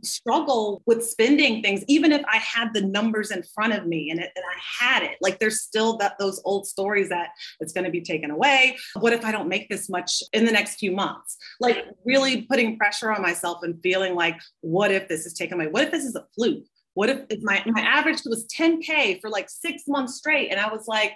struggle 0.03 0.81
with 0.85 1.05
spending 1.05 1.61
things 1.61 1.83
even 1.87 2.11
if 2.11 2.23
i 2.31 2.37
had 2.37 2.73
the 2.73 2.81
numbers 2.81 3.31
in 3.31 3.43
front 3.55 3.73
of 3.73 3.85
me 3.85 4.09
and, 4.09 4.19
it, 4.19 4.31
and 4.35 4.45
i 4.45 4.57
had 4.79 5.03
it. 5.03 5.17
Like 5.21 5.39
there's 5.39 5.61
still 5.61 5.97
that 5.97 6.17
those 6.19 6.41
old 6.45 6.67
stories 6.67 7.09
that 7.09 7.29
it's 7.59 7.73
going 7.73 7.85
to 7.85 7.91
be 7.91 8.01
taken 8.01 8.31
away. 8.31 8.77
What 8.99 9.13
if 9.13 9.25
i 9.25 9.31
don't 9.31 9.47
make 9.47 9.69
this 9.69 9.89
much 9.89 10.21
in 10.33 10.45
the 10.45 10.51
next 10.51 10.75
few 10.75 10.91
months? 10.91 11.37
Like 11.59 11.85
really 12.05 12.43
putting 12.43 12.77
pressure 12.77 13.11
on 13.11 13.21
myself 13.21 13.59
and 13.63 13.81
feeling 13.81 14.15
like 14.15 14.35
what 14.61 14.91
if 14.91 15.07
this 15.07 15.25
is 15.25 15.33
taken 15.33 15.59
away? 15.59 15.67
What 15.67 15.83
if 15.83 15.91
this 15.91 16.05
is 16.05 16.15
a 16.15 16.25
fluke? 16.35 16.65
What 16.93 17.09
if, 17.09 17.19
if 17.29 17.43
my, 17.43 17.61
my 17.67 17.81
average 17.81 18.21
was 18.25 18.47
10k 18.47 19.21
for 19.21 19.29
like 19.29 19.49
six 19.49 19.83
months 19.87 20.15
straight 20.15 20.49
and 20.49 20.59
i 20.59 20.71
was 20.71 20.87
like 20.87 21.13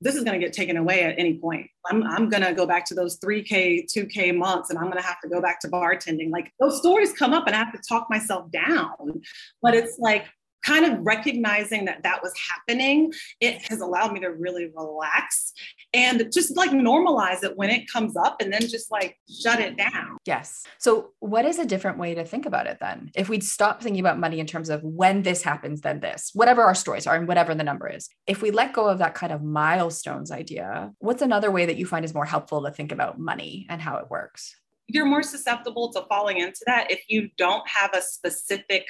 this 0.00 0.14
is 0.14 0.24
going 0.24 0.38
to 0.38 0.44
get 0.44 0.52
taken 0.52 0.76
away 0.76 1.02
at 1.02 1.18
any 1.18 1.34
point. 1.34 1.68
I'm, 1.86 2.02
I'm 2.04 2.28
going 2.28 2.42
to 2.42 2.54
go 2.54 2.66
back 2.66 2.86
to 2.86 2.94
those 2.94 3.18
3K, 3.18 3.84
2K 3.94 4.36
months 4.36 4.70
and 4.70 4.78
I'm 4.78 4.86
going 4.86 4.96
to 4.96 5.06
have 5.06 5.20
to 5.20 5.28
go 5.28 5.40
back 5.40 5.60
to 5.60 5.68
bartending. 5.68 6.30
Like 6.30 6.52
those 6.58 6.78
stories 6.78 7.12
come 7.12 7.32
up 7.34 7.46
and 7.46 7.54
I 7.54 7.58
have 7.58 7.72
to 7.72 7.80
talk 7.86 8.08
myself 8.08 8.50
down. 8.50 9.22
But 9.60 9.74
it's 9.74 9.98
like, 9.98 10.26
kind 10.64 10.84
of 10.84 10.98
recognizing 11.00 11.84
that 11.86 12.02
that 12.02 12.22
was 12.22 12.32
happening, 12.50 13.12
it 13.40 13.62
has 13.70 13.80
allowed 13.80 14.12
me 14.12 14.20
to 14.20 14.30
really 14.30 14.70
relax 14.74 15.52
and 15.92 16.30
just 16.32 16.56
like 16.56 16.70
normalize 16.70 17.42
it 17.42 17.56
when 17.56 17.70
it 17.70 17.90
comes 17.90 18.16
up 18.16 18.40
and 18.40 18.52
then 18.52 18.62
just 18.62 18.90
like 18.90 19.18
shut 19.42 19.60
it 19.60 19.76
down. 19.76 20.16
Yes. 20.24 20.64
So, 20.78 21.10
what 21.20 21.44
is 21.44 21.58
a 21.58 21.66
different 21.66 21.98
way 21.98 22.14
to 22.14 22.24
think 22.24 22.46
about 22.46 22.66
it 22.66 22.78
then? 22.80 23.10
If 23.14 23.28
we'd 23.28 23.44
stop 23.44 23.82
thinking 23.82 24.00
about 24.00 24.18
money 24.18 24.40
in 24.40 24.46
terms 24.46 24.68
of 24.68 24.82
when 24.82 25.22
this 25.22 25.42
happens, 25.42 25.80
then 25.80 26.00
this, 26.00 26.30
whatever 26.34 26.62
our 26.62 26.74
stories 26.74 27.06
are 27.06 27.16
and 27.16 27.28
whatever 27.28 27.54
the 27.54 27.64
number 27.64 27.88
is, 27.88 28.08
if 28.26 28.42
we 28.42 28.50
let 28.50 28.72
go 28.72 28.86
of 28.86 28.98
that 28.98 29.14
kind 29.14 29.32
of 29.32 29.42
milestones 29.42 30.30
idea, 30.30 30.92
what's 30.98 31.22
another 31.22 31.50
way 31.50 31.66
that 31.66 31.76
you 31.76 31.86
find 31.86 32.04
is 32.04 32.14
more 32.14 32.24
helpful 32.24 32.62
to 32.62 32.70
think 32.70 32.92
about 32.92 33.18
money 33.18 33.66
and 33.68 33.80
how 33.80 33.96
it 33.96 34.10
works? 34.10 34.54
You're 34.86 35.06
more 35.06 35.22
susceptible 35.22 35.92
to 35.92 36.02
falling 36.08 36.38
into 36.38 36.60
that 36.66 36.90
if 36.90 37.04
you 37.08 37.30
don't 37.36 37.66
have 37.68 37.94
a 37.94 38.02
specific 38.02 38.86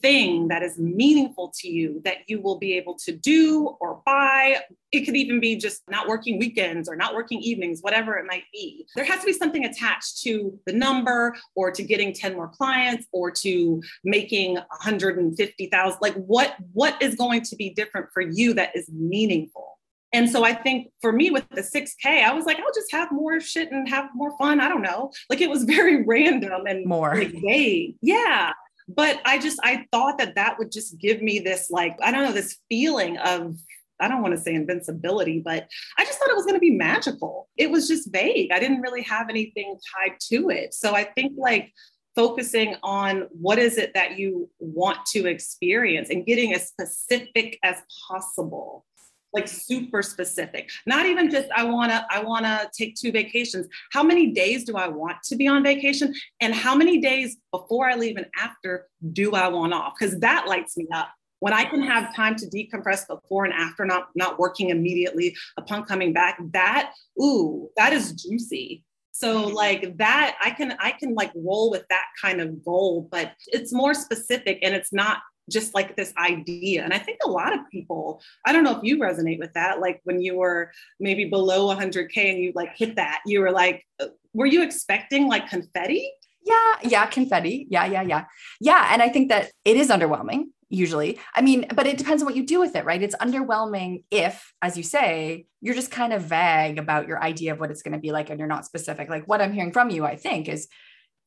thing 0.00 0.48
that 0.48 0.62
is 0.62 0.78
meaningful 0.78 1.52
to 1.60 1.68
you 1.68 2.00
that 2.04 2.18
you 2.26 2.40
will 2.40 2.58
be 2.58 2.76
able 2.76 2.94
to 2.94 3.12
do 3.12 3.76
or 3.80 4.00
buy. 4.04 4.60
It 4.92 5.04
could 5.04 5.16
even 5.16 5.40
be 5.40 5.56
just 5.56 5.82
not 5.88 6.08
working 6.08 6.38
weekends 6.38 6.88
or 6.88 6.96
not 6.96 7.14
working 7.14 7.40
evenings, 7.40 7.80
whatever 7.80 8.16
it 8.16 8.26
might 8.26 8.44
be. 8.52 8.86
There 8.94 9.04
has 9.04 9.20
to 9.20 9.26
be 9.26 9.32
something 9.32 9.64
attached 9.64 10.22
to 10.22 10.58
the 10.66 10.72
number 10.72 11.36
or 11.54 11.70
to 11.70 11.82
getting 11.82 12.12
10 12.12 12.34
more 12.34 12.48
clients 12.48 13.06
or 13.12 13.30
to 13.32 13.82
making 14.04 14.54
150,000. 14.54 15.98
Like 16.00 16.14
what 16.14 16.56
what 16.72 17.00
is 17.02 17.14
going 17.14 17.42
to 17.42 17.56
be 17.56 17.70
different 17.70 18.08
for 18.12 18.22
you 18.22 18.54
that 18.54 18.74
is 18.74 18.88
meaningful? 18.90 19.78
And 20.14 20.30
so 20.30 20.42
I 20.42 20.54
think 20.54 20.90
for 21.02 21.12
me 21.12 21.30
with 21.30 21.46
the 21.50 21.60
6K, 21.60 22.24
I 22.24 22.32
was 22.32 22.46
like, 22.46 22.58
I'll 22.58 22.72
just 22.74 22.90
have 22.92 23.12
more 23.12 23.40
shit 23.40 23.70
and 23.70 23.86
have 23.90 24.06
more 24.14 24.34
fun. 24.38 24.58
I 24.58 24.68
don't 24.68 24.80
know. 24.80 25.10
Like 25.28 25.42
it 25.42 25.50
was 25.50 25.64
very 25.64 26.02
random 26.06 26.66
and 26.66 26.86
more 26.86 27.14
like 27.14 27.34
vague. 27.42 27.96
Yeah 28.00 28.52
but 28.88 29.20
i 29.24 29.38
just 29.38 29.58
i 29.62 29.86
thought 29.92 30.18
that 30.18 30.34
that 30.34 30.58
would 30.58 30.72
just 30.72 30.98
give 30.98 31.22
me 31.22 31.38
this 31.38 31.70
like 31.70 31.96
i 32.02 32.10
don't 32.10 32.24
know 32.24 32.32
this 32.32 32.58
feeling 32.68 33.16
of 33.18 33.54
I 34.00 34.06
don't 34.06 34.22
want 34.22 34.34
to 34.36 34.40
say 34.40 34.54
invincibility, 34.54 35.40
but 35.40 35.68
I 35.98 36.04
just 36.04 36.18
thought 36.18 36.30
it 36.30 36.36
was 36.36 36.44
going 36.44 36.54
to 36.54 36.60
be 36.60 36.70
magical. 36.70 37.48
It 37.56 37.70
was 37.70 37.88
just 37.88 38.12
vague. 38.12 38.52
I 38.52 38.60
didn't 38.60 38.80
really 38.80 39.02
have 39.02 39.28
anything 39.28 39.76
tied 39.92 40.16
to 40.30 40.50
it. 40.50 40.72
So 40.72 40.94
I 40.94 41.04
think 41.04 41.32
like 41.36 41.72
focusing 42.14 42.76
on 42.82 43.28
what 43.30 43.58
is 43.58 43.76
it 43.76 43.94
that 43.94 44.18
you 44.18 44.50
want 44.58 44.98
to 45.06 45.26
experience 45.26 46.10
and 46.10 46.26
getting 46.26 46.54
as 46.54 46.68
specific 46.68 47.58
as 47.62 47.76
possible 48.08 48.84
like 49.38 49.48
super 49.48 50.02
specific. 50.02 50.70
Not 50.86 51.06
even 51.06 51.30
just 51.30 51.48
i 51.54 51.62
want 51.62 51.92
to 51.92 52.04
i 52.10 52.20
want 52.20 52.44
to 52.44 52.68
take 52.76 52.96
two 52.96 53.12
vacations. 53.12 53.68
How 53.92 54.02
many 54.02 54.32
days 54.32 54.64
do 54.64 54.76
i 54.76 54.88
want 54.88 55.18
to 55.24 55.36
be 55.36 55.46
on 55.46 55.62
vacation? 55.62 56.12
And 56.40 56.54
how 56.54 56.74
many 56.74 56.98
days 56.98 57.36
before 57.52 57.88
i 57.88 57.94
leave 57.94 58.16
and 58.16 58.26
after 58.36 58.88
do 59.12 59.34
i 59.34 59.46
want 59.48 59.72
off? 59.72 59.94
Because 59.98 60.18
that 60.20 60.48
lights 60.48 60.76
me 60.76 60.86
up. 60.92 61.08
When 61.38 61.52
i 61.52 61.64
can 61.64 61.82
have 61.82 62.14
time 62.16 62.34
to 62.36 62.46
decompress 62.46 63.06
before 63.06 63.44
and 63.44 63.54
after 63.54 63.84
not 63.84 64.08
not 64.16 64.38
working 64.38 64.70
immediately 64.70 65.36
upon 65.56 65.84
coming 65.84 66.12
back 66.12 66.40
that 66.52 66.92
ooh 67.22 67.68
that 67.76 67.92
is 67.92 68.12
juicy. 68.12 68.84
So 69.12 69.46
mm-hmm. 69.46 69.54
like 69.54 69.98
that 69.98 70.36
i 70.42 70.50
can 70.50 70.76
i 70.80 70.90
can 70.90 71.14
like 71.14 71.32
roll 71.36 71.70
with 71.70 71.84
that 71.90 72.06
kind 72.20 72.40
of 72.40 72.64
goal 72.64 73.08
but 73.10 73.32
it's 73.46 73.72
more 73.72 73.94
specific 73.94 74.58
and 74.62 74.74
it's 74.74 74.92
not 74.92 75.18
just 75.48 75.74
like 75.74 75.96
this 75.96 76.12
idea. 76.16 76.84
And 76.84 76.92
I 76.92 76.98
think 76.98 77.18
a 77.24 77.30
lot 77.30 77.52
of 77.52 77.60
people, 77.70 78.22
I 78.46 78.52
don't 78.52 78.64
know 78.64 78.76
if 78.76 78.82
you 78.82 78.98
resonate 78.98 79.38
with 79.38 79.52
that, 79.54 79.80
like 79.80 80.00
when 80.04 80.20
you 80.20 80.36
were 80.36 80.72
maybe 81.00 81.24
below 81.24 81.74
100K 81.74 82.30
and 82.30 82.38
you 82.38 82.52
like 82.54 82.76
hit 82.76 82.96
that, 82.96 83.20
you 83.26 83.40
were 83.40 83.50
like, 83.50 83.84
uh, 84.00 84.06
were 84.34 84.46
you 84.46 84.62
expecting 84.62 85.28
like 85.28 85.48
confetti? 85.48 86.10
Yeah, 86.44 86.74
yeah, 86.82 87.06
confetti. 87.06 87.66
Yeah, 87.70 87.86
yeah, 87.86 88.02
yeah. 88.02 88.24
Yeah. 88.60 88.88
And 88.92 89.02
I 89.02 89.08
think 89.08 89.28
that 89.28 89.50
it 89.64 89.76
is 89.76 89.88
underwhelming 89.88 90.46
usually. 90.70 91.18
I 91.34 91.40
mean, 91.40 91.66
but 91.74 91.86
it 91.86 91.96
depends 91.96 92.22
on 92.22 92.26
what 92.26 92.36
you 92.36 92.44
do 92.44 92.60
with 92.60 92.76
it, 92.76 92.84
right? 92.84 93.02
It's 93.02 93.16
underwhelming 93.16 94.04
if, 94.10 94.52
as 94.60 94.76
you 94.76 94.82
say, 94.82 95.46
you're 95.60 95.74
just 95.74 95.90
kind 95.90 96.12
of 96.12 96.22
vague 96.22 96.78
about 96.78 97.08
your 97.08 97.22
idea 97.22 97.52
of 97.52 97.60
what 97.60 97.70
it's 97.70 97.82
going 97.82 97.92
to 97.92 97.98
be 97.98 98.12
like 98.12 98.30
and 98.30 98.38
you're 98.38 98.48
not 98.48 98.66
specific. 98.66 99.08
Like 99.08 99.26
what 99.26 99.40
I'm 99.40 99.52
hearing 99.52 99.72
from 99.72 99.90
you, 99.90 100.04
I 100.04 100.16
think, 100.16 100.48
is 100.48 100.68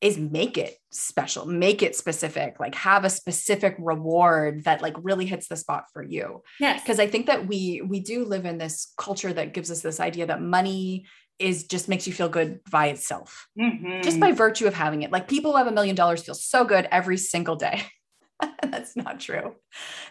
is 0.02 0.18
make 0.18 0.58
it 0.58 0.76
special, 0.90 1.46
make 1.46 1.84
it 1.84 1.96
specific, 1.96 2.60
like 2.60 2.74
have 2.74 3.06
a 3.06 3.10
specific 3.10 3.76
reward 3.78 4.64
that 4.64 4.82
like 4.82 4.96
really 5.02 5.28
hits 5.28 5.48
the 5.48 5.56
spot 5.56 5.86
for 5.94 6.04
you. 6.04 6.42
Yes. 6.60 6.82
Because 6.82 7.00
I 7.00 7.08
think 7.08 7.28
that 7.28 7.48
we 7.48 7.82
we 7.88 8.00
do 8.00 8.26
live 8.26 8.46
in 8.46 8.58
this 8.58 8.94
culture 8.98 9.32
that 9.32 9.54
gives 9.54 9.70
us 9.70 9.82
this 9.82 10.00
idea 10.00 10.26
that 10.26 10.42
money 10.42 11.06
is 11.38 11.66
just 11.66 11.88
makes 11.88 12.08
you 12.08 12.14
feel 12.14 12.30
good 12.30 12.60
by 12.72 12.88
itself. 12.88 13.48
Mm-hmm. 13.60 14.02
Just 14.02 14.20
by 14.20 14.32
virtue 14.32 14.68
of 14.68 14.74
having 14.74 15.04
it. 15.04 15.12
Like 15.12 15.28
people 15.28 15.52
who 15.52 15.58
have 15.58 15.68
a 15.68 15.72
million 15.72 15.96
dollars 15.96 16.24
feel 16.24 16.36
so 16.36 16.66
good 16.66 16.88
every 16.92 17.18
single 17.18 17.56
day. 17.56 17.84
That's 18.64 18.96
not 18.96 19.20
true. 19.20 19.56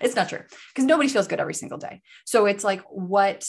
It's 0.00 0.14
not 0.14 0.28
true 0.28 0.42
because 0.72 0.84
nobody 0.84 1.08
feels 1.08 1.26
good 1.26 1.40
every 1.40 1.54
single 1.54 1.78
day. 1.78 2.00
So 2.26 2.46
it's 2.46 2.62
like 2.62 2.82
what 2.90 3.44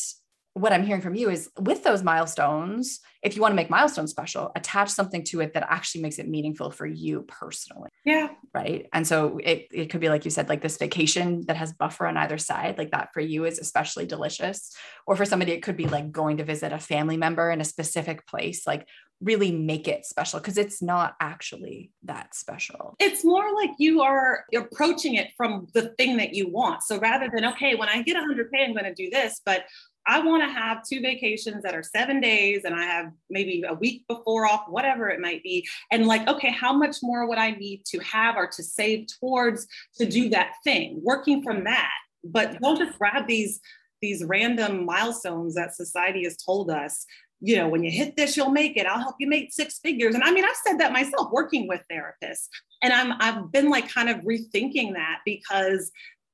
what 0.54 0.74
I'm 0.74 0.86
hearing 0.86 1.02
from 1.02 1.16
you 1.16 1.30
is 1.30 1.50
with 1.58 1.84
those 1.84 2.04
milestones, 2.04 3.00
if 3.24 3.36
you 3.36 3.42
want 3.42 3.54
to 3.54 3.56
make 3.56 3.70
milestones 3.70 4.12
special, 4.12 4.52
attach 4.56 4.90
something 4.90 5.24
to 5.26 5.40
it 5.40 5.54
that 5.54 5.66
actually 5.70 6.02
makes 6.02 6.20
it 6.20 6.28
meaningful 6.28 6.72
for 6.72 6.86
you 6.86 7.22
personally. 7.22 7.90
Yeah. 8.04 8.30
Right. 8.54 8.88
And 8.92 9.08
so 9.08 9.40
it, 9.42 9.68
it 9.72 9.90
could 9.90 10.02
be 10.02 10.10
like 10.10 10.26
you 10.26 10.32
said, 10.32 10.50
like 10.50 10.62
this 10.62 10.78
vacation 10.78 11.46
that 11.48 11.56
has 11.56 11.72
buffer 11.72 12.06
on 12.06 12.18
either 12.18 12.38
side, 12.38 12.78
like 12.78 12.92
that 12.92 13.14
for 13.14 13.22
you 13.22 13.46
is 13.46 13.60
especially 13.60 14.06
delicious. 14.06 14.76
Or 15.08 15.16
for 15.16 15.24
somebody, 15.24 15.54
it 15.54 15.64
could 15.64 15.78
be 15.78 15.88
like 15.88 16.12
going 16.12 16.38
to 16.38 16.44
visit 16.44 16.74
a 16.74 16.80
family 16.80 17.16
member 17.16 17.50
in 17.50 17.62
a 17.62 17.66
specific 17.66 18.28
place, 18.28 18.68
like 18.68 18.88
really 19.22 19.52
make 19.52 19.88
it 19.88 20.06
special 20.06 20.40
because 20.40 20.58
it's 20.58 20.82
not 20.82 21.16
actually 21.20 21.92
that 22.04 22.34
special. 22.36 22.96
It's 23.00 23.24
more 23.24 23.54
like 23.54 23.70
you 23.78 24.02
are 24.02 24.46
approaching 24.56 25.16
it 25.16 25.30
from 25.38 25.68
the 25.74 25.90
thing 25.98 26.18
that 26.18 26.34
you 26.34 26.50
want. 26.50 26.84
So 26.84 26.98
rather 26.98 27.30
than, 27.34 27.46
okay, 27.54 27.76
when 27.76 27.88
I 27.88 28.02
get 28.02 28.18
100K, 28.18 28.66
I'm 28.66 28.74
going 28.74 28.86
to 28.86 28.94
do 28.94 29.10
this, 29.10 29.40
but 29.46 29.64
I 30.12 30.20
want 30.20 30.44
to 30.44 30.50
have 30.50 30.84
two 30.86 31.00
vacations 31.00 31.64
that 31.64 31.74
are 31.74 31.84
seven 31.84 32.20
days 32.20 32.66
and 32.66 32.76
I 32.76 32.84
have 32.84 33.14
maybe 33.30 33.64
a 33.66 33.74
week 33.74 34.06
before 34.10 34.46
off, 34.46 34.66
whatever 34.68 35.08
it 35.08 35.22
might 35.22 35.42
be. 35.42 35.66
And 35.90 36.06
like, 36.06 36.28
okay, 36.28 36.52
how 36.52 36.74
much 36.74 36.98
more 37.02 37.30
would 37.30 37.38
I 37.38 37.52
need 37.52 37.86
to 37.86 38.00
have 38.00 38.36
or 38.36 38.48
to 38.48 38.62
save 38.62 39.08
towards 39.22 39.66
to 39.96 40.06
do 40.06 40.28
that 40.30 40.56
thing? 40.66 41.00
Working 41.02 41.42
from 41.42 41.64
that. 41.64 41.92
But 42.26 42.60
don't 42.62 42.78
just 42.78 43.00
grab 43.00 43.26
these 43.26 43.62
these 44.02 44.24
random 44.26 44.86
milestones 44.86 45.56
that 45.56 45.76
society 45.76 46.24
has 46.26 46.36
told 46.36 46.70
us 46.72 47.06
you 47.40 47.56
know 47.56 47.68
when 47.68 47.84
you 47.84 47.92
hit 47.92 48.16
this 48.16 48.36
you'll 48.36 48.50
make 48.50 48.76
it 48.76 48.88
i'll 48.88 49.00
help 49.00 49.16
you 49.20 49.28
make 49.28 49.54
six 49.54 49.78
figures 49.78 50.16
and 50.16 50.24
i 50.24 50.32
mean 50.32 50.44
i've 50.44 50.56
said 50.66 50.80
that 50.80 50.92
myself 50.92 51.32
working 51.32 51.68
with 51.68 51.82
therapists 51.92 52.48
and 52.82 52.92
i'm 52.94 53.14
i've 53.20 53.52
been 53.52 53.70
like 53.70 53.88
kind 53.88 54.10
of 54.10 54.18
rethinking 54.18 54.94
that 54.94 55.20
because 55.24 55.92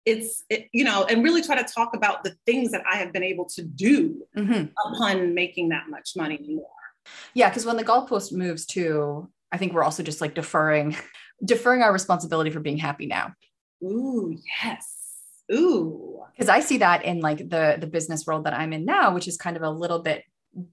it's 0.07 0.45
it, 0.49 0.69
you 0.71 0.85
know 0.85 1.03
and 1.05 1.21
really 1.21 1.41
try 1.41 1.61
to 1.61 1.73
talk 1.73 1.93
about 1.93 2.23
the 2.23 2.33
things 2.45 2.71
that 2.71 2.81
i 2.91 2.95
have 2.95 3.11
been 3.11 3.23
able 3.23 3.45
to 3.45 3.61
do 3.61 4.25
mm-hmm. 4.35 4.65
upon 4.87 5.33
making 5.35 5.69
that 5.69 5.83
much 5.89 6.13
money 6.15 6.39
more. 6.47 6.65
Yeah 7.33 7.49
because 7.49 7.65
when 7.65 7.77
the 7.77 7.83
goalpost 7.83 8.31
moves 8.31 8.65
too 8.65 9.29
i 9.51 9.57
think 9.57 9.73
we're 9.73 9.83
also 9.83 10.03
just 10.03 10.21
like 10.21 10.33
deferring 10.33 10.95
deferring 11.45 11.81
our 11.83 11.93
responsibility 11.93 12.49
for 12.49 12.59
being 12.59 12.77
happy 12.77 13.05
now. 13.05 13.33
Ooh 13.83 14.35
yes. 14.63 14.93
Ooh. 15.53 16.23
Because 16.35 16.49
i 16.49 16.61
see 16.61 16.77
that 16.77 17.03
in 17.03 17.19
like 17.19 17.37
the 17.37 17.77
the 17.79 17.87
business 17.87 18.25
world 18.25 18.45
that 18.45 18.53
i'm 18.53 18.73
in 18.73 18.85
now 18.85 19.13
which 19.13 19.27
is 19.27 19.37
kind 19.37 19.57
of 19.57 19.63
a 19.63 19.69
little 19.69 19.99
bit 19.99 20.23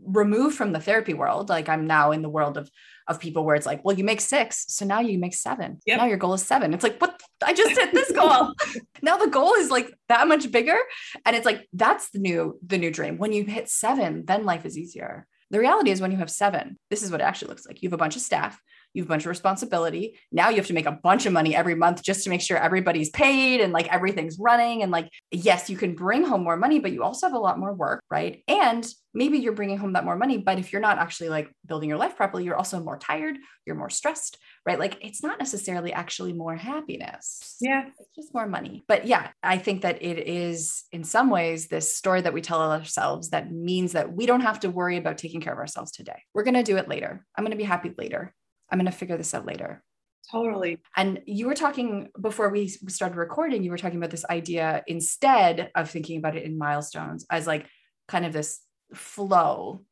removed 0.04 0.56
from 0.56 0.72
the 0.72 0.80
therapy 0.80 1.14
world. 1.14 1.48
Like 1.48 1.68
I'm 1.68 1.86
now 1.86 2.12
in 2.12 2.22
the 2.22 2.28
world 2.28 2.56
of 2.56 2.70
of 3.06 3.20
people 3.20 3.44
where 3.44 3.54
it's 3.54 3.66
like, 3.66 3.84
well, 3.84 3.96
you 3.96 4.04
make 4.04 4.20
six, 4.20 4.64
so 4.68 4.86
now 4.86 5.00
you 5.00 5.18
make 5.18 5.34
seven. 5.34 5.78
Yep. 5.84 5.98
Now 5.98 6.06
your 6.06 6.16
goal 6.16 6.32
is 6.32 6.42
seven. 6.42 6.72
It's 6.72 6.82
like, 6.82 6.98
what? 6.98 7.20
I 7.44 7.52
just 7.52 7.78
hit 7.78 7.92
this 7.92 8.10
goal. 8.10 8.54
now 9.02 9.18
the 9.18 9.28
goal 9.28 9.54
is 9.54 9.70
like 9.70 9.92
that 10.08 10.26
much 10.26 10.50
bigger, 10.50 10.78
and 11.26 11.36
it's 11.36 11.46
like 11.46 11.68
that's 11.72 12.10
the 12.10 12.18
new 12.18 12.58
the 12.66 12.78
new 12.78 12.90
dream. 12.90 13.18
When 13.18 13.32
you 13.32 13.44
hit 13.44 13.68
seven, 13.68 14.24
then 14.24 14.44
life 14.44 14.64
is 14.64 14.78
easier. 14.78 15.26
The 15.50 15.58
reality 15.58 15.90
is 15.90 16.00
when 16.00 16.10
you 16.10 16.16
have 16.18 16.30
seven, 16.30 16.78
this 16.90 17.02
is 17.02 17.10
what 17.10 17.20
it 17.20 17.24
actually 17.24 17.48
looks 17.48 17.66
like. 17.66 17.82
You 17.82 17.88
have 17.88 17.94
a 17.94 17.98
bunch 17.98 18.16
of 18.16 18.22
staff, 18.22 18.58
you 18.94 19.02
have 19.02 19.08
a 19.08 19.12
bunch 19.12 19.24
of 19.24 19.28
responsibility. 19.28 20.18
Now 20.32 20.48
you 20.48 20.56
have 20.56 20.68
to 20.68 20.72
make 20.72 20.86
a 20.86 20.98
bunch 21.02 21.26
of 21.26 21.32
money 21.32 21.54
every 21.54 21.74
month 21.74 22.02
just 22.02 22.24
to 22.24 22.30
make 22.30 22.40
sure 22.40 22.56
everybody's 22.56 23.10
paid 23.10 23.60
and 23.60 23.72
like 23.72 23.92
everything's 23.92 24.38
running. 24.38 24.82
And 24.82 24.92
like, 24.92 25.10
yes, 25.30 25.68
you 25.68 25.76
can 25.76 25.94
bring 25.94 26.24
home 26.24 26.44
more 26.44 26.56
money, 26.56 26.78
but 26.78 26.92
you 26.92 27.02
also 27.02 27.26
have 27.26 27.34
a 27.34 27.38
lot 27.38 27.58
more 27.58 27.74
work, 27.74 28.02
right? 28.08 28.42
And 28.48 28.86
maybe 29.12 29.38
you're 29.38 29.52
bringing 29.52 29.78
home 29.78 29.92
that 29.92 30.04
more 30.04 30.16
money, 30.16 30.38
but 30.38 30.58
if 30.58 30.72
you're 30.72 30.82
not 30.82 30.98
actually 30.98 31.28
like 31.28 31.50
building 31.66 31.88
your 31.88 31.98
life 31.98 32.16
properly, 32.16 32.44
you're 32.44 32.56
also 32.56 32.80
more 32.80 32.98
tired, 32.98 33.36
you're 33.66 33.76
more 33.76 33.90
stressed, 33.90 34.38
right? 34.66 34.78
Like 34.78 34.98
it's 35.02 35.22
not 35.22 35.38
necessarily 35.38 35.92
actually 35.92 36.32
more 36.32 36.56
happiness. 36.56 37.56
Yeah. 37.60 37.86
It's 37.98 38.14
just 38.14 38.34
more 38.34 38.46
money. 38.46 38.84
But 38.88 39.06
yeah, 39.06 39.28
I 39.42 39.58
think 39.58 39.82
that 39.82 40.02
it 40.02 40.28
is 40.28 40.84
in 40.92 41.04
some 41.04 41.30
ways 41.30 41.68
this 41.68 41.96
story 41.96 42.20
that 42.22 42.32
we 42.32 42.40
tell 42.40 42.60
ourselves 42.60 43.30
that 43.30 43.52
means 43.52 43.92
that 43.92 44.12
we 44.12 44.26
don't 44.26 44.40
have 44.40 44.60
to 44.60 44.70
worry 44.70 44.96
about 44.96 45.18
taking 45.18 45.40
care 45.40 45.52
of 45.52 45.58
ourselves 45.58 45.92
today. 45.92 46.22
We're 46.32 46.44
going 46.44 46.54
to 46.54 46.62
do 46.62 46.76
it 46.76 46.88
later. 46.88 47.24
I'm 47.36 47.44
going 47.44 47.52
to 47.52 47.56
be 47.56 47.64
happy 47.64 47.92
later. 47.96 48.34
I'm 48.75 48.78
going 48.81 48.90
to 48.90 48.99
figure 48.99 49.16
this 49.16 49.35
out 49.35 49.47
later. 49.47 49.85
Totally. 50.33 50.81
And 50.97 51.21
you 51.26 51.47
were 51.47 51.54
talking 51.54 52.09
before 52.21 52.49
we 52.49 52.66
started 52.66 53.16
recording, 53.16 53.62
you 53.62 53.71
were 53.71 53.78
talking 53.78 53.99
about 53.99 54.11
this 54.11 54.25
idea 54.28 54.83
instead 54.88 55.71
of 55.76 55.88
thinking 55.88 56.19
about 56.19 56.35
it 56.35 56.43
in 56.43 56.59
milestones 56.59 57.25
as 57.31 57.47
like 57.47 57.69
kind 58.09 58.26
of 58.26 58.33
this 58.33 58.61
flow 58.93 59.85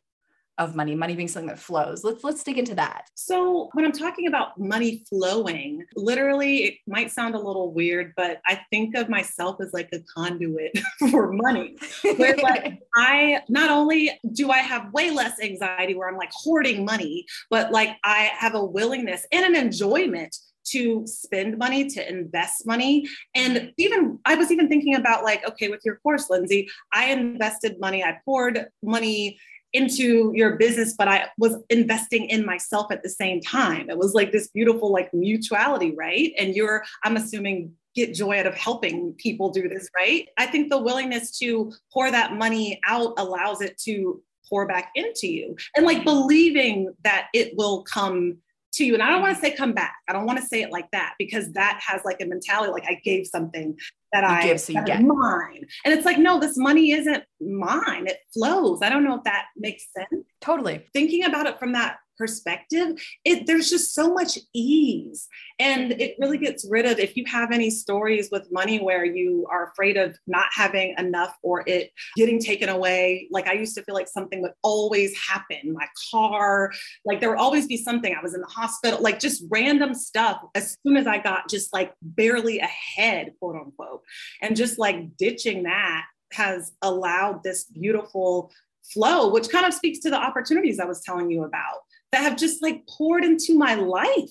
of 0.58 0.74
money, 0.74 0.94
money 0.94 1.16
being 1.16 1.28
something 1.28 1.48
that 1.48 1.58
flows. 1.58 2.04
Let's 2.04 2.22
let's 2.22 2.44
dig 2.44 2.58
into 2.58 2.74
that. 2.74 3.08
So, 3.14 3.70
when 3.72 3.84
I'm 3.84 3.92
talking 3.92 4.26
about 4.26 4.58
money 4.58 5.04
flowing, 5.08 5.84
literally 5.96 6.64
it 6.64 6.74
might 6.86 7.10
sound 7.10 7.34
a 7.34 7.38
little 7.38 7.72
weird, 7.72 8.12
but 8.16 8.40
I 8.46 8.60
think 8.70 8.96
of 8.96 9.08
myself 9.08 9.56
as 9.60 9.72
like 9.72 9.88
a 9.92 10.00
conduit 10.14 10.72
for 11.10 11.32
money. 11.32 11.76
Where 12.16 12.36
like 12.36 12.80
I 12.96 13.40
not 13.48 13.70
only 13.70 14.10
do 14.32 14.50
I 14.50 14.58
have 14.58 14.92
way 14.92 15.10
less 15.10 15.40
anxiety 15.40 15.94
where 15.94 16.08
I'm 16.08 16.16
like 16.16 16.32
hoarding 16.32 16.84
money, 16.84 17.26
but 17.50 17.72
like 17.72 17.96
I 18.04 18.30
have 18.36 18.54
a 18.54 18.64
willingness 18.64 19.26
and 19.32 19.44
an 19.44 19.56
enjoyment 19.56 20.36
to 20.64 21.04
spend 21.06 21.58
money, 21.58 21.88
to 21.88 22.08
invest 22.08 22.66
money. 22.66 23.06
And 23.34 23.72
even 23.78 24.18
I 24.24 24.34
was 24.34 24.50
even 24.50 24.68
thinking 24.68 24.94
about 24.94 25.24
like, 25.24 25.46
okay, 25.48 25.68
with 25.68 25.80
your 25.84 25.96
course, 25.96 26.28
Linzy, 26.28 26.66
I 26.92 27.06
invested 27.06 27.80
money, 27.80 28.02
I 28.04 28.18
poured 28.24 28.66
money 28.82 29.38
into 29.72 30.32
your 30.34 30.56
business, 30.56 30.94
but 30.96 31.08
I 31.08 31.28
was 31.38 31.56
investing 31.70 32.26
in 32.26 32.44
myself 32.44 32.90
at 32.90 33.02
the 33.02 33.08
same 33.08 33.40
time. 33.40 33.88
It 33.90 33.98
was 33.98 34.14
like 34.14 34.32
this 34.32 34.48
beautiful 34.48 34.92
like 34.92 35.12
mutuality, 35.14 35.94
right? 35.94 36.32
And 36.38 36.54
you're, 36.54 36.84
I'm 37.04 37.16
assuming, 37.16 37.72
get 37.94 38.14
joy 38.14 38.40
out 38.40 38.46
of 38.46 38.54
helping 38.54 39.12
people 39.18 39.50
do 39.50 39.68
this, 39.68 39.88
right? 39.94 40.28
I 40.38 40.46
think 40.46 40.70
the 40.70 40.80
willingness 40.80 41.38
to 41.40 41.72
pour 41.92 42.10
that 42.10 42.34
money 42.34 42.80
out 42.86 43.12
allows 43.18 43.60
it 43.60 43.76
to 43.84 44.22
pour 44.48 44.66
back 44.66 44.92
into 44.94 45.26
you 45.28 45.56
and 45.76 45.86
like 45.86 46.04
believing 46.04 46.92
that 47.04 47.28
it 47.32 47.54
will 47.56 47.82
come 47.82 48.38
to 48.74 48.84
you. 48.84 48.94
And 48.94 49.02
I 49.02 49.08
don't 49.08 49.20
want 49.20 49.36
to 49.36 49.42
mm-hmm. 49.42 49.52
say 49.52 49.56
come 49.56 49.72
back. 49.72 49.94
I 50.08 50.12
don't 50.12 50.26
want 50.26 50.40
to 50.40 50.46
say 50.46 50.62
it 50.62 50.70
like 50.70 50.90
that 50.92 51.14
because 51.18 51.52
that 51.52 51.80
has 51.86 52.02
like 52.04 52.20
a 52.20 52.26
mentality 52.26 52.72
like 52.72 52.86
I 52.88 53.00
gave 53.04 53.26
something 53.26 53.76
that 54.12 54.22
you 54.22 54.28
I 54.28 54.42
give, 54.42 54.60
so 54.60 54.72
you 54.72 54.84
get 54.84 55.02
mine. 55.02 55.64
And 55.84 55.94
it's 55.94 56.04
like, 56.04 56.18
no, 56.18 56.38
this 56.38 56.56
money 56.56 56.92
isn't 56.92 57.24
mine. 57.40 58.06
It 58.06 58.18
flows. 58.32 58.80
I 58.82 58.90
don't 58.90 59.04
know 59.04 59.16
if 59.16 59.24
that 59.24 59.46
makes 59.56 59.86
sense. 59.96 60.26
Totally. 60.40 60.86
Thinking 60.92 61.24
about 61.24 61.46
it 61.46 61.58
from 61.58 61.72
that 61.72 61.96
perspective, 62.16 63.00
it 63.24 63.46
there's 63.46 63.70
just 63.70 63.94
so 63.94 64.12
much 64.12 64.38
ease. 64.54 65.28
And 65.58 65.92
it 65.92 66.16
really 66.18 66.38
gets 66.38 66.66
rid 66.68 66.86
of 66.86 66.98
if 66.98 67.16
you 67.16 67.24
have 67.26 67.52
any 67.52 67.70
stories 67.70 68.28
with 68.30 68.50
money 68.50 68.80
where 68.80 69.04
you 69.04 69.46
are 69.50 69.70
afraid 69.70 69.96
of 69.96 70.16
not 70.26 70.46
having 70.52 70.94
enough 70.98 71.36
or 71.42 71.64
it 71.66 71.90
getting 72.16 72.40
taken 72.40 72.68
away. 72.68 73.28
Like 73.30 73.48
I 73.48 73.54
used 73.54 73.76
to 73.76 73.82
feel 73.82 73.94
like 73.94 74.08
something 74.08 74.42
would 74.42 74.52
always 74.62 75.16
happen. 75.18 75.72
My 75.72 75.86
car, 76.10 76.72
like 77.04 77.20
there 77.20 77.30
would 77.30 77.38
always 77.38 77.66
be 77.66 77.76
something. 77.76 78.14
I 78.14 78.22
was 78.22 78.34
in 78.34 78.40
the 78.40 78.46
hospital, 78.46 79.00
like 79.00 79.18
just 79.18 79.44
random 79.50 79.94
stuff 79.94 80.42
as 80.54 80.76
soon 80.86 80.96
as 80.96 81.06
I 81.06 81.18
got 81.18 81.48
just 81.48 81.72
like 81.72 81.92
barely 82.02 82.58
ahead, 82.60 83.32
quote 83.38 83.56
unquote. 83.56 84.02
And 84.40 84.56
just 84.56 84.78
like 84.78 85.16
ditching 85.16 85.64
that 85.64 86.04
has 86.32 86.72
allowed 86.82 87.42
this 87.42 87.64
beautiful 87.64 88.50
flow, 88.92 89.30
which 89.30 89.48
kind 89.48 89.66
of 89.66 89.74
speaks 89.74 90.00
to 90.00 90.10
the 90.10 90.16
opportunities 90.16 90.78
I 90.78 90.84
was 90.84 91.02
telling 91.02 91.30
you 91.30 91.44
about 91.44 91.80
that 92.12 92.22
have 92.22 92.36
just 92.36 92.62
like 92.62 92.86
poured 92.86 93.24
into 93.24 93.58
my 93.58 93.74
life. 93.74 94.30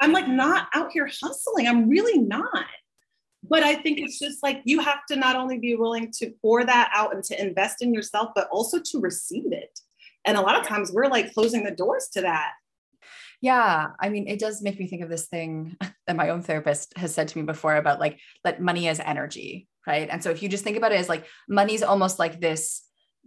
I'm 0.00 0.12
like 0.12 0.28
not 0.28 0.68
out 0.74 0.92
here 0.92 1.08
hustling. 1.22 1.68
I'm 1.68 1.88
really 1.88 2.18
not. 2.18 2.66
But 3.44 3.62
I 3.62 3.74
think 3.74 3.98
it's 3.98 4.18
just 4.18 4.42
like 4.42 4.60
you 4.64 4.80
have 4.80 5.04
to 5.08 5.16
not 5.16 5.36
only 5.36 5.58
be 5.58 5.74
willing 5.74 6.12
to 6.18 6.32
pour 6.42 6.64
that 6.64 6.90
out 6.94 7.14
and 7.14 7.24
to 7.24 7.40
invest 7.40 7.82
in 7.82 7.94
yourself, 7.94 8.30
but 8.34 8.48
also 8.50 8.78
to 8.78 9.00
receive 9.00 9.52
it. 9.52 9.80
And 10.24 10.36
a 10.36 10.40
lot 10.40 10.60
of 10.60 10.66
times 10.66 10.92
we're 10.92 11.08
like 11.08 11.34
closing 11.34 11.64
the 11.64 11.70
doors 11.70 12.08
to 12.12 12.20
that. 12.22 12.52
Yeah. 13.40 13.88
I 14.00 14.08
mean, 14.08 14.28
it 14.28 14.38
does 14.38 14.62
make 14.62 14.78
me 14.78 14.86
think 14.86 15.02
of 15.02 15.08
this 15.08 15.26
thing 15.26 15.76
that 16.06 16.16
my 16.16 16.28
own 16.28 16.42
therapist 16.42 16.96
has 16.96 17.12
said 17.12 17.28
to 17.28 17.38
me 17.38 17.44
before 17.44 17.74
about 17.76 17.98
like 17.98 18.20
that 18.44 18.60
money 18.60 18.88
as 18.88 19.00
energy. 19.00 19.68
Right. 19.86 20.08
And 20.08 20.22
so 20.22 20.30
if 20.30 20.42
you 20.42 20.48
just 20.48 20.62
think 20.62 20.76
about 20.76 20.92
it 20.92 21.00
as 21.00 21.08
like 21.08 21.26
money's 21.48 21.82
almost 21.82 22.20
like 22.20 22.40
this 22.40 22.82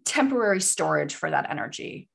temporary 0.05 0.61
storage 0.61 1.15
for 1.15 1.29
that 1.29 1.49
energy 1.49 2.07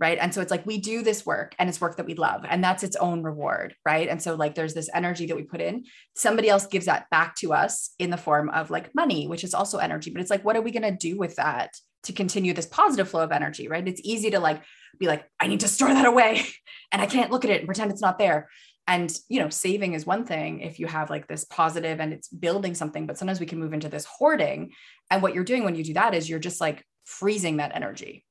right? 0.00 0.18
And 0.18 0.34
so 0.34 0.40
it's 0.40 0.50
like 0.50 0.66
we 0.66 0.78
do 0.78 1.02
this 1.02 1.26
work 1.26 1.54
and 1.58 1.68
it's 1.68 1.80
work 1.80 1.98
that 1.98 2.06
we 2.06 2.14
love 2.14 2.44
and 2.48 2.64
that's 2.64 2.82
its 2.82 2.96
own 2.96 3.22
reward 3.22 3.74
right? 3.84 4.08
And 4.08 4.20
so 4.20 4.34
like 4.34 4.54
there's 4.54 4.74
this 4.74 4.88
energy 4.94 5.26
that 5.26 5.36
we 5.36 5.42
put 5.42 5.60
in. 5.60 5.84
Somebody 6.16 6.48
else 6.48 6.66
gives 6.66 6.86
that 6.86 7.08
back 7.10 7.36
to 7.36 7.52
us 7.52 7.94
in 7.98 8.10
the 8.10 8.16
form 8.16 8.48
of 8.48 8.70
like 8.70 8.94
money 8.94 9.28
which 9.28 9.44
is 9.44 9.54
also 9.54 9.78
energy 9.78 10.10
but 10.10 10.20
it's 10.20 10.30
like 10.30 10.44
what 10.44 10.56
are 10.56 10.62
we 10.62 10.72
going 10.72 10.90
to 10.90 10.96
do 10.96 11.18
with 11.18 11.36
that 11.36 11.74
to 12.04 12.14
continue 12.14 12.54
this 12.54 12.66
positive 12.66 13.08
flow 13.08 13.22
of 13.22 13.30
energy 13.30 13.68
right? 13.68 13.86
It's 13.86 14.00
easy 14.02 14.30
to 14.30 14.40
like 14.40 14.62
be 14.98 15.06
like 15.06 15.24
i 15.38 15.46
need 15.46 15.60
to 15.60 15.68
store 15.68 15.88
that 15.88 16.04
away 16.04 16.44
and 16.92 17.00
i 17.00 17.06
can't 17.06 17.30
look 17.30 17.44
at 17.44 17.50
it 17.50 17.58
and 17.58 17.66
pretend 17.66 17.92
it's 17.92 18.02
not 18.02 18.18
there. 18.18 18.48
And 18.88 19.14
you 19.28 19.40
know 19.40 19.50
saving 19.50 19.92
is 19.92 20.06
one 20.06 20.24
thing 20.24 20.60
if 20.60 20.80
you 20.80 20.86
have 20.86 21.10
like 21.10 21.28
this 21.28 21.44
positive 21.44 22.00
and 22.00 22.12
it's 22.12 22.28
building 22.28 22.74
something 22.74 23.06
but 23.06 23.18
sometimes 23.18 23.38
we 23.38 23.46
can 23.46 23.60
move 23.60 23.74
into 23.74 23.88
this 23.88 24.06
hoarding. 24.06 24.72
And 25.10 25.22
what 25.22 25.34
you're 25.34 25.44
doing 25.44 25.64
when 25.64 25.74
you 25.74 25.84
do 25.84 25.94
that 25.94 26.14
is 26.14 26.28
you're 26.28 26.38
just 26.38 26.60
like 26.60 26.84
freezing 27.04 27.58
that 27.58 27.74
energy 27.74 28.24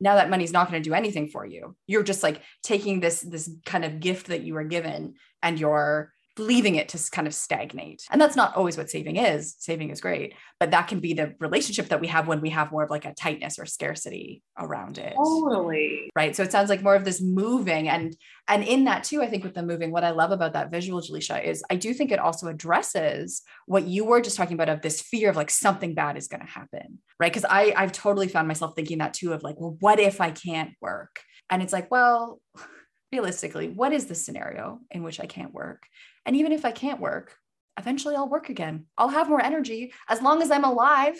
now 0.00 0.16
that 0.16 0.30
money's 0.30 0.52
not 0.52 0.70
going 0.70 0.82
to 0.82 0.88
do 0.88 0.94
anything 0.94 1.28
for 1.28 1.46
you. 1.46 1.76
You're 1.86 2.02
just 2.02 2.22
like 2.22 2.42
taking 2.62 3.00
this 3.00 3.20
this 3.20 3.50
kind 3.64 3.84
of 3.84 4.00
gift 4.00 4.26
that 4.28 4.42
you 4.42 4.54
were 4.54 4.64
given 4.64 5.14
and 5.42 5.58
you're 5.58 6.12
leaving 6.38 6.74
it 6.74 6.88
to 6.90 7.10
kind 7.10 7.26
of 7.26 7.34
stagnate. 7.34 8.04
And 8.10 8.20
that's 8.20 8.36
not 8.36 8.56
always 8.56 8.76
what 8.76 8.90
saving 8.90 9.16
is. 9.16 9.56
Saving 9.58 9.90
is 9.90 10.00
great, 10.00 10.34
but 10.60 10.70
that 10.70 10.88
can 10.88 11.00
be 11.00 11.14
the 11.14 11.34
relationship 11.40 11.88
that 11.88 12.00
we 12.00 12.08
have 12.08 12.28
when 12.28 12.40
we 12.40 12.50
have 12.50 12.70
more 12.70 12.84
of 12.84 12.90
like 12.90 13.04
a 13.04 13.14
tightness 13.14 13.58
or 13.58 13.66
scarcity 13.66 14.42
around 14.58 14.98
it. 14.98 15.14
Totally. 15.16 16.10
Right. 16.14 16.36
So 16.36 16.42
it 16.42 16.52
sounds 16.52 16.68
like 16.68 16.82
more 16.82 16.94
of 16.94 17.04
this 17.04 17.20
moving 17.20 17.88
and 17.88 18.16
and 18.48 18.62
in 18.62 18.84
that 18.84 19.02
too, 19.02 19.22
I 19.22 19.26
think 19.26 19.42
with 19.42 19.54
the 19.54 19.62
moving, 19.62 19.90
what 19.90 20.04
I 20.04 20.10
love 20.10 20.30
about 20.30 20.52
that 20.52 20.70
visual, 20.70 21.00
Jelisha, 21.00 21.42
is 21.42 21.64
I 21.68 21.74
do 21.74 21.92
think 21.92 22.12
it 22.12 22.20
also 22.20 22.46
addresses 22.46 23.42
what 23.66 23.88
you 23.88 24.04
were 24.04 24.20
just 24.20 24.36
talking 24.36 24.54
about 24.54 24.68
of 24.68 24.82
this 24.82 25.00
fear 25.00 25.30
of 25.30 25.36
like 25.36 25.50
something 25.50 25.94
bad 25.94 26.16
is 26.16 26.28
going 26.28 26.42
to 26.42 26.46
happen. 26.46 26.98
Right. 27.18 27.32
Cause 27.32 27.46
I 27.48 27.72
I've 27.76 27.92
totally 27.92 28.28
found 28.28 28.46
myself 28.46 28.74
thinking 28.76 28.98
that 28.98 29.14
too 29.14 29.32
of 29.32 29.42
like, 29.42 29.58
well, 29.58 29.76
what 29.80 29.98
if 29.98 30.20
I 30.20 30.30
can't 30.30 30.74
work? 30.80 31.20
And 31.50 31.62
it's 31.62 31.72
like, 31.72 31.90
well, 31.90 32.40
realistically, 33.12 33.68
what 33.68 33.92
is 33.92 34.06
the 34.06 34.14
scenario 34.14 34.80
in 34.90 35.02
which 35.02 35.20
I 35.20 35.26
can't 35.26 35.54
work? 35.54 35.84
And 36.26 36.36
even 36.36 36.52
if 36.52 36.64
I 36.64 36.72
can't 36.72 37.00
work, 37.00 37.36
eventually 37.78 38.16
I'll 38.16 38.28
work 38.28 38.48
again. 38.48 38.86
I'll 38.98 39.08
have 39.08 39.28
more 39.28 39.42
energy 39.42 39.92
as 40.08 40.20
long 40.20 40.42
as 40.42 40.50
I'm 40.50 40.64
alive. 40.64 41.16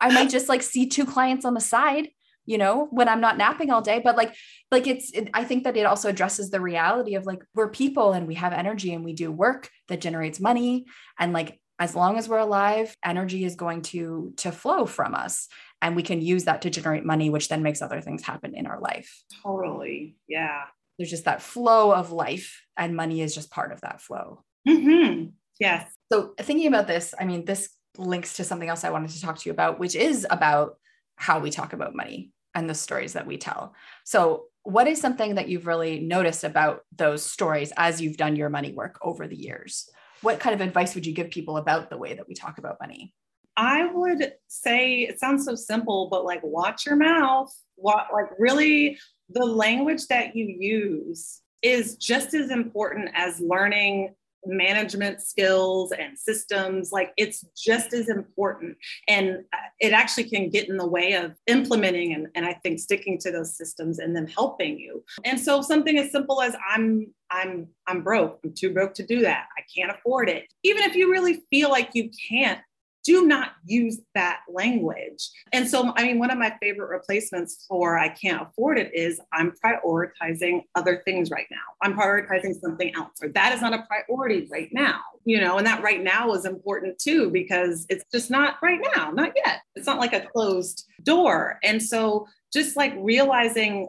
I 0.00 0.12
might 0.12 0.30
just 0.36 0.48
like 0.48 0.62
see 0.62 0.86
two 0.86 1.06
clients 1.06 1.44
on 1.44 1.54
the 1.54 1.60
side, 1.60 2.10
you 2.44 2.58
know, 2.58 2.88
when 2.90 3.08
I'm 3.08 3.22
not 3.22 3.38
napping 3.38 3.70
all 3.70 3.82
day, 3.82 4.00
but 4.04 4.16
like 4.16 4.34
like 4.70 4.86
it's 4.86 5.10
it, 5.12 5.30
I 5.34 5.44
think 5.44 5.64
that 5.64 5.76
it 5.76 5.86
also 5.86 6.10
addresses 6.10 6.50
the 6.50 6.60
reality 6.60 7.14
of 7.14 7.24
like 7.26 7.42
we're 7.54 7.70
people 7.70 8.12
and 8.12 8.26
we 8.28 8.34
have 8.34 8.52
energy 8.52 8.92
and 8.92 9.04
we 9.04 9.14
do 9.14 9.32
work 9.32 9.70
that 9.88 10.02
generates 10.02 10.40
money 10.40 10.86
and 11.18 11.32
like 11.32 11.58
as 11.80 11.94
long 11.94 12.18
as 12.18 12.28
we're 12.28 12.38
alive, 12.38 12.96
energy 13.04 13.44
is 13.44 13.54
going 13.54 13.82
to 13.82 14.34
to 14.38 14.52
flow 14.52 14.84
from 14.84 15.14
us 15.14 15.48
and 15.80 15.94
we 15.96 16.02
can 16.02 16.20
use 16.20 16.44
that 16.44 16.62
to 16.62 16.70
generate 16.70 17.04
money 17.04 17.30
which 17.30 17.48
then 17.48 17.62
makes 17.62 17.80
other 17.80 18.00
things 18.00 18.22
happen 18.22 18.54
in 18.54 18.66
our 18.66 18.80
life. 18.80 19.22
Totally. 19.42 20.16
Yeah 20.28 20.64
there's 20.98 21.10
just 21.10 21.24
that 21.24 21.42
flow 21.42 21.92
of 21.92 22.12
life 22.12 22.62
and 22.76 22.96
money 22.96 23.20
is 23.20 23.34
just 23.34 23.50
part 23.50 23.72
of 23.72 23.80
that 23.82 24.00
flow. 24.00 24.44
Mm-hmm. 24.66 25.28
yes. 25.60 25.90
So 26.12 26.34
thinking 26.40 26.66
about 26.66 26.86
this 26.86 27.14
i 27.18 27.24
mean 27.24 27.44
this 27.44 27.70
links 27.96 28.34
to 28.34 28.44
something 28.44 28.68
else 28.68 28.84
i 28.84 28.90
wanted 28.90 29.10
to 29.10 29.20
talk 29.20 29.38
to 29.38 29.48
you 29.48 29.52
about 29.52 29.78
which 29.80 29.96
is 29.96 30.26
about 30.30 30.76
how 31.16 31.40
we 31.40 31.50
talk 31.50 31.72
about 31.72 31.96
money 31.96 32.30
and 32.54 32.68
the 32.68 32.74
stories 32.74 33.12
that 33.12 33.26
we 33.26 33.36
tell. 33.36 33.74
So 34.04 34.44
what 34.62 34.86
is 34.86 35.00
something 35.00 35.34
that 35.34 35.48
you've 35.48 35.66
really 35.66 36.00
noticed 36.00 36.44
about 36.44 36.82
those 36.96 37.22
stories 37.24 37.72
as 37.76 38.00
you've 38.00 38.16
done 38.16 38.36
your 38.36 38.50
money 38.50 38.72
work 38.72 38.98
over 39.02 39.26
the 39.26 39.36
years? 39.36 39.88
What 40.22 40.40
kind 40.40 40.54
of 40.54 40.60
advice 40.60 40.94
would 40.94 41.06
you 41.06 41.12
give 41.12 41.30
people 41.30 41.56
about 41.56 41.90
the 41.90 41.98
way 41.98 42.14
that 42.14 42.28
we 42.28 42.34
talk 42.34 42.58
about 42.58 42.78
money? 42.80 43.14
I 43.56 43.86
would 43.86 44.32
say 44.46 45.02
it 45.02 45.18
sounds 45.18 45.44
so 45.44 45.54
simple, 45.54 46.08
but 46.10 46.24
like 46.24 46.40
watch 46.42 46.86
your 46.86 46.96
mouth. 46.96 47.52
what 47.76 48.06
like 48.12 48.30
really 48.38 48.98
the 49.30 49.44
language 49.44 50.06
that 50.08 50.34
you 50.34 50.46
use 50.46 51.40
is 51.62 51.96
just 51.96 52.34
as 52.34 52.50
important 52.50 53.10
as 53.14 53.40
learning 53.40 54.14
management 54.46 55.20
skills 55.20 55.92
and 55.92 56.18
systems. 56.18 56.92
Like 56.92 57.12
it's 57.16 57.44
just 57.56 57.92
as 57.92 58.08
important. 58.08 58.76
And 59.08 59.44
uh, 59.52 59.56
it 59.80 59.92
actually 59.92 60.24
can 60.24 60.50
get 60.50 60.68
in 60.68 60.76
the 60.76 60.86
way 60.86 61.14
of 61.14 61.34
implementing 61.46 62.14
and, 62.14 62.28
and 62.34 62.44
i 62.46 62.52
think 62.54 62.78
sticking 62.78 63.18
to 63.18 63.30
those 63.30 63.56
systems 63.56 63.98
and 63.98 64.14
them 64.14 64.26
helping 64.26 64.78
you. 64.78 65.04
And 65.24 65.38
so 65.38 65.60
something 65.62 65.98
as 65.98 66.10
simple 66.10 66.40
as 66.42 66.56
i'm 66.68 67.12
i'm 67.30 67.68
i'm 67.86 68.02
broke 68.02 68.38
i'm 68.44 68.54
too 68.54 68.72
broke 68.72 68.94
to 68.94 69.06
do 69.06 69.20
that 69.20 69.46
i 69.58 69.62
can't 69.74 69.96
afford 69.96 70.28
it. 70.28 70.44
Even 70.62 70.82
if 70.82 70.94
you 70.94 71.10
really 71.10 71.42
feel 71.50 71.70
like 71.70 71.90
you 71.94 72.10
can't 72.28 72.60
do 73.08 73.26
not 73.26 73.52
use 73.64 74.02
that 74.14 74.40
language. 74.52 75.30
And 75.54 75.66
so, 75.66 75.94
I 75.96 76.02
mean, 76.02 76.18
one 76.18 76.30
of 76.30 76.36
my 76.36 76.54
favorite 76.60 76.90
replacements 76.90 77.64
for 77.66 77.98
I 77.98 78.10
can't 78.10 78.42
afford 78.42 78.78
it 78.78 78.94
is 78.94 79.18
I'm 79.32 79.54
prioritizing 79.64 80.64
other 80.74 81.00
things 81.06 81.30
right 81.30 81.46
now. 81.50 81.56
I'm 81.80 81.96
prioritizing 81.96 82.60
something 82.60 82.94
else, 82.94 83.12
or 83.22 83.30
that 83.30 83.54
is 83.54 83.62
not 83.62 83.72
a 83.72 83.86
priority 83.88 84.46
right 84.52 84.68
now, 84.72 85.00
you 85.24 85.40
know, 85.40 85.56
and 85.56 85.66
that 85.66 85.82
right 85.82 86.02
now 86.02 86.34
is 86.34 86.44
important 86.44 86.98
too, 86.98 87.30
because 87.30 87.86
it's 87.88 88.04
just 88.12 88.30
not 88.30 88.56
right 88.62 88.80
now, 88.94 89.10
not 89.10 89.32
yet. 89.34 89.62
It's 89.74 89.86
not 89.86 89.98
like 89.98 90.12
a 90.12 90.26
closed 90.26 90.84
door. 91.02 91.58
And 91.62 91.82
so, 91.82 92.26
just 92.52 92.76
like 92.76 92.92
realizing 92.98 93.88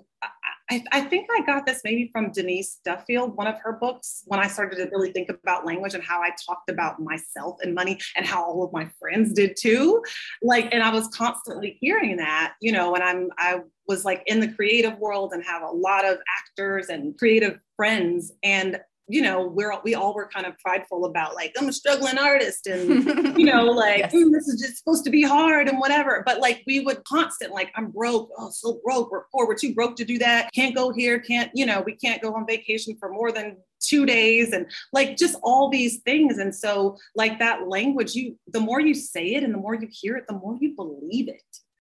I, 0.71 0.83
I, 0.91 1.01
think 1.01 1.27
I 1.35 1.41
got 1.45 1.65
this 1.65 1.81
maybe 1.83 2.09
from 2.11 2.31
Denise 2.31 2.79
Duffield, 2.85 3.35
one 3.35 3.47
of 3.47 3.59
her 3.63 3.73
books, 3.73 4.23
when 4.27 4.39
I 4.39 4.47
started 4.47 4.77
to 4.77 4.89
really 4.91 5.11
think 5.11 5.29
about 5.29 5.65
language 5.65 5.95
and 5.95 6.03
how 6.03 6.21
I 6.21 6.31
talked 6.45 6.69
about 6.69 7.01
myself 7.01 7.57
and 7.61 7.73
money 7.73 7.99
and 8.15 8.25
how 8.25 8.43
all 8.43 8.63
of 8.63 8.71
my 8.71 8.89
friends 8.99 9.33
did 9.33 9.55
too. 9.59 10.03
Like, 10.41 10.73
and 10.73 10.83
I 10.83 10.91
was 10.91 11.07
constantly 11.07 11.77
hearing 11.81 12.17
that, 12.17 12.53
you 12.61 12.71
know, 12.71 12.93
and 12.93 13.03
I'm, 13.03 13.29
I 13.37 13.61
was 13.87 14.05
like 14.05 14.21
in 14.27 14.39
the 14.39 14.51
creative 14.53 14.97
world 14.99 15.33
and 15.33 15.43
have 15.43 15.63
a 15.63 15.71
lot 15.71 16.05
of 16.05 16.19
actors 16.37 16.89
and 16.89 17.17
creative 17.17 17.59
friends. 17.75 18.31
And 18.43 18.79
you 19.09 19.21
know, 19.23 19.47
we're 19.47 19.73
we 19.83 19.95
all 19.95 20.13
were 20.13 20.27
kind 20.27 20.45
of 20.45 20.57
prideful 20.59 21.05
about 21.05 21.33
like 21.33 21.53
I'm 21.57 21.67
a 21.67 21.73
struggling 21.73 22.17
artist 22.17 22.67
and 22.67 23.05
you 23.37 23.45
know, 23.45 23.65
like 23.65 23.99
yes. 23.99 24.13
mm, 24.13 24.31
this 24.31 24.47
is 24.47 24.61
just 24.61 24.77
supposed 24.77 25.03
to 25.05 25.09
be 25.09 25.23
hard 25.23 25.67
and 25.67 25.79
whatever. 25.79 26.23
But 26.25 26.39
like 26.39 26.63
we 26.67 26.81
would 26.81 27.03
constant 27.05 27.51
like 27.51 27.71
I'm 27.75 27.89
broke, 27.89 28.29
oh 28.37 28.51
so 28.51 28.79
broke, 28.85 29.11
we're 29.11 29.25
poor, 29.33 29.47
we're 29.47 29.57
too 29.57 29.73
broke 29.73 29.95
to 29.97 30.05
do 30.05 30.19
that. 30.19 30.51
Can't 30.53 30.75
go 30.75 30.91
here, 30.91 31.19
can't 31.19 31.49
you 31.55 31.65
know, 31.65 31.81
we 31.81 31.95
can't 31.95 32.21
go 32.21 32.35
on 32.35 32.45
vacation 32.47 32.95
for 32.99 33.11
more 33.11 33.31
than 33.31 33.57
two 33.79 34.05
days 34.05 34.51
and 34.51 34.65
like 34.93 35.17
just 35.17 35.37
all 35.41 35.69
these 35.69 35.99
things 35.99 36.37
and 36.37 36.53
so 36.53 36.97
like 37.15 37.39
that 37.39 37.69
language 37.69 38.13
you 38.13 38.37
the 38.47 38.59
more 38.59 38.81
you 38.81 38.93
say 38.93 39.35
it 39.35 39.43
and 39.43 39.53
the 39.53 39.57
more 39.57 39.73
you 39.73 39.87
hear 39.89 40.17
it 40.17 40.25
the 40.27 40.33
more 40.33 40.57
you 40.59 40.75
believe 40.75 41.29
it 41.29 41.41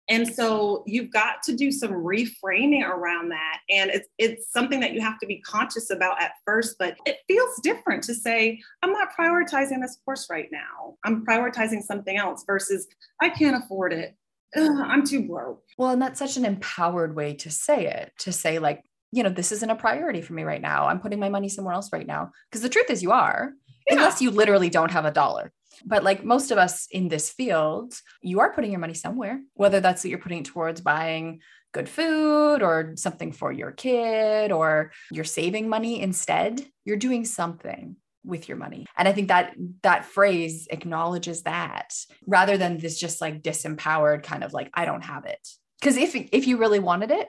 and 0.09 0.27
so 0.27 0.83
you've 0.87 1.11
got 1.11 1.43
to 1.45 1.55
do 1.55 1.71
some 1.71 1.93
reframing 1.93 2.87
around 2.87 3.31
that. 3.31 3.59
And 3.71 3.91
it's, 3.91 4.09
it's 4.19 4.53
something 4.53 4.81
that 4.81 4.93
you 4.93 5.01
have 5.01 5.19
to 5.21 5.27
be 5.27 5.41
conscious 5.41 5.91
about 5.91 6.21
at 6.21 6.33
first, 6.45 6.77
but 6.79 6.97
it 7.07 7.19
feels 7.29 7.61
different 7.63 8.03
to 8.05 8.15
say, 8.15 8.61
I'm 8.83 8.93
not 8.93 9.09
prioritizing 9.19 9.81
this 9.81 9.99
course 10.05 10.29
right 10.29 10.49
now. 10.51 10.97
I'm 11.05 11.25
prioritizing 11.25 11.83
something 11.83 12.17
else 12.17 12.45
versus 12.47 12.89
I 13.21 13.31
can't 13.31 13.63
afford 13.63 13.93
it. 13.93 14.17
Ugh, 14.57 14.85
I'm 14.85 15.07
too 15.07 15.27
broke. 15.27 15.63
Well, 15.79 15.91
and 15.91 16.03
that's 16.03 16.19
such 16.19 16.37
an 16.37 16.45
empowered 16.45 17.15
way 17.15 17.35
to 17.37 17.51
say 17.51 17.87
it, 17.87 18.13
to 18.19 18.33
say, 18.33 18.59
like, 18.59 18.83
you 19.13 19.23
know, 19.23 19.31
this 19.31 19.53
isn't 19.53 19.71
a 19.71 19.77
priority 19.77 20.23
for 20.23 20.33
me 20.33 20.43
right 20.43 20.61
now. 20.61 20.87
I'm 20.87 21.01
putting 21.01 21.21
my 21.21 21.29
money 21.29 21.49
somewhere 21.49 21.75
else 21.75 21.91
right 21.93 22.07
now. 22.07 22.33
Because 22.51 22.63
the 22.63 22.69
truth 22.69 22.91
is, 22.91 23.03
you 23.03 23.13
are, 23.13 23.53
yeah. 23.89 23.97
unless 23.97 24.21
you 24.21 24.31
literally 24.31 24.71
don't 24.71 24.91
have 24.91 25.05
a 25.05 25.11
dollar. 25.11 25.53
But 25.85 26.05
like 26.05 26.25
most 26.25 26.51
of 26.51 26.59
us 26.59 26.87
in 26.91 27.09
this 27.09 27.31
field, 27.31 27.95
you 28.21 28.41
are 28.41 28.53
putting 28.53 28.71
your 28.71 28.81
money 28.81 28.95
somewhere, 28.95 29.41
whether 29.55 29.81
that's 29.81 30.03
that 30.03 30.09
you're 30.09 30.19
putting 30.19 30.41
it 30.41 30.45
towards 30.45 30.81
buying 30.81 31.41
good 31.73 31.89
food 31.89 32.63
or 32.63 32.93
something 32.97 33.33
for 33.33 33.51
your 33.51 33.73
kid 33.73 34.53
or 34.53 34.93
you're 35.11 35.25
saving 35.25 35.69
money 35.69 36.01
instead, 36.01 36.65
you're 36.85 36.97
doing 36.97 37.25
something 37.25 37.97
with 38.25 38.49
your 38.49 38.57
money. 38.57 38.87
And 38.97 39.09
I 39.09 39.13
think 39.13 39.29
that 39.29 39.55
that 39.83 40.05
phrase 40.05 40.69
acknowledges 40.71 41.43
that 41.43 41.95
rather 42.27 42.57
than 42.57 42.79
this 42.79 43.01
just 43.01 43.21
like 43.21 43.43
disempowered 43.43 44.23
kind 44.23 44.45
of 44.45 44.53
like 44.53 44.71
I 44.75 44.85
don't 44.85 45.05
have 45.05 45.25
it. 45.25 45.41
Cuz 45.81 45.97
if 45.97 46.15
if 46.15 46.47
you 46.47 46.59
really 46.59 46.79
wanted 46.79 47.11
it, 47.11 47.29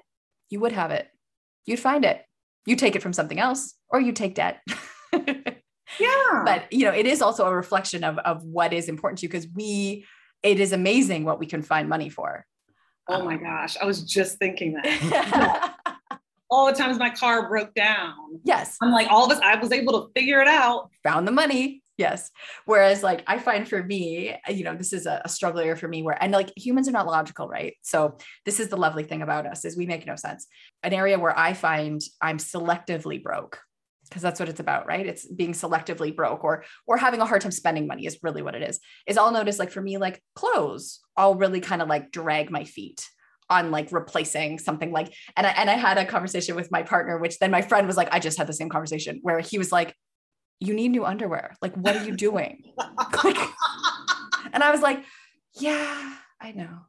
you 0.49 0.59
would 0.59 0.73
have 0.73 0.91
it. 0.91 1.07
You'd 1.65 1.79
find 1.79 2.05
it. 2.05 2.23
You 2.65 2.75
take 2.75 2.95
it 2.95 3.01
from 3.01 3.13
something 3.13 3.39
else 3.39 3.73
or 3.89 3.99
you 3.99 4.11
take 4.11 4.35
debt. 4.35 4.61
yeah. 5.99 6.43
But 6.45 6.71
you 6.71 6.85
know 6.85 6.93
it 6.93 7.05
is 7.05 7.21
also 7.21 7.45
a 7.45 7.55
reflection 7.55 8.03
of 8.03 8.17
of 8.19 8.43
what 8.43 8.73
is 8.73 8.89
important 8.89 9.19
to 9.19 9.23
you 9.23 9.29
because 9.29 9.47
we 9.53 10.05
it 10.43 10.59
is 10.59 10.73
amazing 10.73 11.23
what 11.23 11.39
we 11.39 11.45
can 11.45 11.61
find 11.61 11.87
money 11.87 12.09
for. 12.09 12.45
Oh 13.09 13.23
my 13.23 13.35
um, 13.35 13.43
gosh. 13.43 13.77
I 13.81 13.85
was 13.85 14.03
just 14.03 14.37
thinking 14.37 14.73
that. 14.73 15.75
All 16.49 16.67
the 16.67 16.73
times 16.73 16.99
my 16.99 17.09
car 17.09 17.49
broke 17.49 17.73
down. 17.73 18.13
Yes. 18.43 18.77
I'm 18.81 18.91
like 18.91 19.07
all 19.09 19.25
of 19.25 19.31
us 19.31 19.39
i 19.43 19.55
was 19.55 19.71
able 19.71 20.03
to 20.03 20.11
figure 20.13 20.39
it 20.39 20.47
out. 20.47 20.91
Found 21.03 21.27
the 21.27 21.31
money. 21.31 21.81
Yes. 21.97 22.29
Whereas 22.65 23.01
like 23.01 23.23
i 23.25 23.39
find 23.39 23.67
for 23.67 23.81
me 23.81 24.35
you 24.47 24.63
know 24.63 24.75
this 24.75 24.93
is 24.93 25.07
a, 25.07 25.21
a 25.25 25.29
struggle 25.29 25.61
area 25.61 25.75
for 25.75 25.87
me 25.87 26.03
where 26.03 26.21
and 26.21 26.31
like 26.31 26.51
humans 26.55 26.87
are 26.87 26.91
not 26.91 27.07
logical 27.07 27.47
right? 27.47 27.75
So 27.81 28.17
this 28.45 28.59
is 28.59 28.67
the 28.67 28.77
lovely 28.77 29.03
thing 29.03 29.23
about 29.23 29.47
us 29.47 29.65
is 29.65 29.75
we 29.75 29.87
make 29.87 30.05
no 30.05 30.15
sense. 30.15 30.45
An 30.83 30.93
area 30.93 31.17
where 31.17 31.37
i 31.37 31.53
find 31.53 32.01
i'm 32.21 32.37
selectively 32.37 33.21
broke 33.23 33.59
because 34.13 34.21
that's 34.21 34.39
what 34.39 34.47
it's 34.47 34.59
about 34.59 34.85
right? 34.85 35.07
It's 35.07 35.25
being 35.25 35.53
selectively 35.53 36.15
broke 36.15 36.43
or 36.43 36.65
or 36.85 36.97
having 36.97 37.19
a 37.19 37.25
hard 37.25 37.41
time 37.41 37.51
spending 37.51 37.87
money 37.87 38.05
is 38.05 38.19
really 38.21 38.43
what 38.43 38.53
it 38.53 38.61
is. 38.61 38.79
Is 39.07 39.17
i'll 39.17 39.31
notice 39.31 39.57
like 39.57 39.71
for 39.71 39.81
me 39.81 39.97
like 39.97 40.21
clothes 40.35 40.99
i'll 41.17 41.35
really 41.35 41.59
kind 41.59 41.81
of 41.81 41.87
like 41.87 42.11
drag 42.11 42.51
my 42.51 42.63
feet 42.63 43.09
on 43.49 43.71
like 43.71 43.91
replacing 43.91 44.59
something 44.59 44.91
like 44.91 45.11
and 45.35 45.47
I, 45.47 45.49
and 45.51 45.69
I 45.69 45.73
had 45.73 45.97
a 45.97 46.05
conversation 46.05 46.55
with 46.55 46.71
my 46.71 46.83
partner 46.83 47.17
which 47.17 47.39
then 47.39 47.49
my 47.49 47.61
friend 47.63 47.87
was 47.87 47.97
like 47.97 48.09
I 48.11 48.19
just 48.19 48.37
had 48.37 48.47
the 48.47 48.53
same 48.53 48.69
conversation 48.69 49.19
where 49.23 49.39
he 49.39 49.57
was 49.57 49.71
like 49.71 49.95
you 50.59 50.73
need 50.73 50.89
new 50.89 51.03
underwear. 51.03 51.55
Like 51.61 51.75
what 51.75 51.95
are 51.95 52.05
you 52.05 52.15
doing? 52.15 52.63
Like, 53.23 53.37
and 54.53 54.63
I 54.63 54.71
was 54.71 54.81
like 54.81 55.03
yeah 55.59 56.15
I 56.39 56.51
know 56.51 56.81